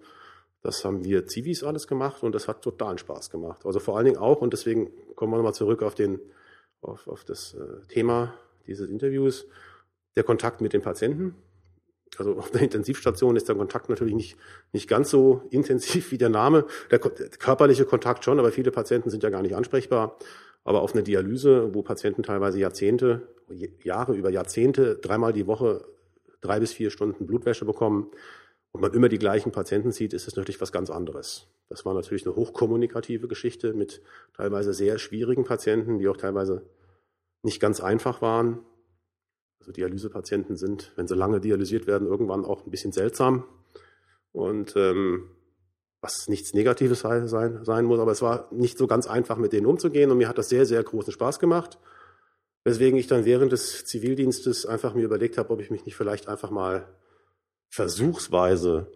Das 0.65 0.83
haben 0.83 1.03
wir 1.03 1.27
Zivis 1.27 1.63
alles 1.63 1.85
gemacht 1.85 2.23
und 2.23 2.33
das 2.33 2.47
hat 2.47 2.63
totalen 2.63 2.97
Spaß 2.97 3.29
gemacht. 3.29 3.67
Also 3.67 3.79
vor 3.79 3.97
allen 3.97 4.05
Dingen 4.05 4.17
auch, 4.17 4.41
und 4.41 4.51
deswegen 4.51 4.89
kommen 5.13 5.31
wir 5.31 5.37
nochmal 5.37 5.53
zurück 5.53 5.83
auf, 5.83 5.93
den, 5.93 6.19
auf, 6.81 7.07
auf 7.07 7.23
das 7.23 7.53
äh, 7.53 7.85
Thema 7.87 8.33
dieses 8.65 8.89
Interviews, 8.89 9.45
der 10.15 10.23
Kontakt 10.23 10.61
mit 10.61 10.73
den 10.73 10.81
Patienten. 10.81 11.35
Also 12.17 12.35
auf 12.37 12.49
der 12.49 12.61
Intensivstation 12.61 13.35
ist 13.35 13.47
der 13.47 13.55
Kontakt 13.55 13.89
natürlich 13.89 14.15
nicht, 14.15 14.37
nicht 14.73 14.89
ganz 14.89 15.11
so 15.11 15.43
intensiv 15.51 16.11
wie 16.11 16.17
der 16.17 16.29
Name. 16.29 16.65
Der, 16.89 16.97
der 16.97 17.29
körperliche 17.29 17.85
Kontakt 17.85 18.25
schon, 18.25 18.39
aber 18.39 18.51
viele 18.51 18.71
Patienten 18.71 19.11
sind 19.11 19.21
ja 19.21 19.29
gar 19.29 19.43
nicht 19.43 19.55
ansprechbar. 19.55 20.17
Aber 20.63 20.81
auf 20.81 20.95
einer 20.95 21.03
Dialyse, 21.03 21.75
wo 21.75 21.83
Patienten 21.83 22.23
teilweise 22.23 22.57
Jahrzehnte, 22.57 23.27
Jahre 23.83 24.15
über 24.15 24.31
Jahrzehnte, 24.31 24.95
dreimal 24.95 25.31
die 25.31 25.45
Woche 25.45 25.85
drei 26.41 26.59
bis 26.59 26.73
vier 26.73 26.89
Stunden 26.89 27.27
Blutwäsche 27.27 27.65
bekommen 27.65 28.09
und 28.75 28.81
man 28.81 28.93
immer 28.93 29.07
die 29.07 29.19
gleichen 29.19 29.53
Patienten 29.53 29.93
sieht, 29.93 30.11
ist 30.11 30.27
es 30.27 30.35
natürlich 30.35 30.59
was 30.59 30.73
ganz 30.73 30.89
anderes. 30.89 31.47
Das 31.69 31.85
war 31.85 31.93
natürlich 31.93 32.25
eine 32.25 32.35
hochkommunikative 32.35 33.29
Geschichte 33.29 33.73
mit 33.73 34.01
teilweise 34.33 34.73
sehr 34.73 34.97
schwierigen 34.97 35.45
Patienten, 35.45 35.97
die 35.97 36.09
auch 36.09 36.17
teilweise 36.17 36.61
nicht 37.41 37.61
ganz 37.61 37.79
einfach 37.79 38.21
waren. 38.21 38.65
Also 39.61 39.71
Dialysepatienten 39.71 40.57
sind, 40.57 40.91
wenn 40.97 41.07
sie 41.07 41.15
lange 41.15 41.39
dialysiert 41.39 41.87
werden, 41.87 42.05
irgendwann 42.05 42.43
auch 42.43 42.65
ein 42.65 42.69
bisschen 42.69 42.91
seltsam. 42.91 43.45
Und 44.33 44.75
ähm, 44.75 45.29
was 46.01 46.27
nichts 46.27 46.53
Negatives 46.53 46.99
sein, 46.99 47.29
sein 47.29 47.85
muss, 47.85 47.99
aber 47.99 48.11
es 48.11 48.21
war 48.21 48.49
nicht 48.51 48.77
so 48.77 48.87
ganz 48.87 49.07
einfach, 49.07 49.37
mit 49.37 49.53
denen 49.53 49.67
umzugehen 49.67 50.11
und 50.11 50.17
mir 50.17 50.27
hat 50.27 50.37
das 50.37 50.49
sehr, 50.49 50.65
sehr 50.65 50.83
großen 50.83 51.13
Spaß 51.13 51.39
gemacht. 51.39 51.79
Weswegen 52.65 52.99
ich 52.99 53.07
dann 53.07 53.23
während 53.23 53.53
des 53.53 53.85
Zivildienstes 53.85 54.65
einfach 54.65 54.95
mir 54.95 55.05
überlegt 55.05 55.37
habe, 55.37 55.51
ob 55.51 55.61
ich 55.61 55.71
mich 55.71 55.85
nicht 55.85 55.95
vielleicht 55.95 56.27
einfach 56.27 56.51
mal 56.51 56.89
versuchsweise 57.69 58.91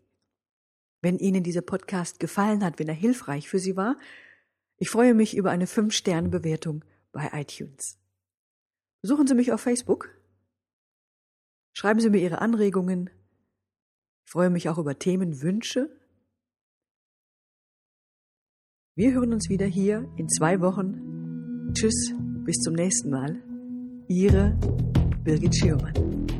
Wenn 1.02 1.18
Ihnen 1.18 1.42
dieser 1.42 1.60
Podcast 1.60 2.18
gefallen 2.18 2.64
hat, 2.64 2.78
wenn 2.78 2.88
er 2.88 2.94
hilfreich 2.94 3.46
für 3.46 3.58
Sie 3.58 3.76
war, 3.76 3.98
ich 4.78 4.88
freue 4.88 5.12
mich 5.12 5.36
über 5.36 5.50
eine 5.50 5.66
5-Sterne-Bewertung 5.66 6.82
bei 7.12 7.28
iTunes. 7.34 7.99
Besuchen 9.02 9.26
Sie 9.26 9.34
mich 9.34 9.52
auf 9.52 9.60
Facebook. 9.60 10.10
Schreiben 11.72 12.00
Sie 12.00 12.10
mir 12.10 12.18
Ihre 12.18 12.40
Anregungen. 12.40 13.10
Ich 14.24 14.32
freue 14.32 14.50
mich 14.50 14.68
auch 14.68 14.78
über 14.78 14.98
Themenwünsche. 14.98 15.88
Wir 18.94 19.12
hören 19.12 19.32
uns 19.32 19.48
wieder 19.48 19.66
hier 19.66 20.06
in 20.16 20.28
zwei 20.28 20.60
Wochen. 20.60 21.72
Tschüss, 21.72 22.12
bis 22.44 22.58
zum 22.58 22.74
nächsten 22.74 23.10
Mal. 23.10 23.42
Ihre 24.08 24.58
Birgit 25.24 25.56
Schürmann. 25.56 26.39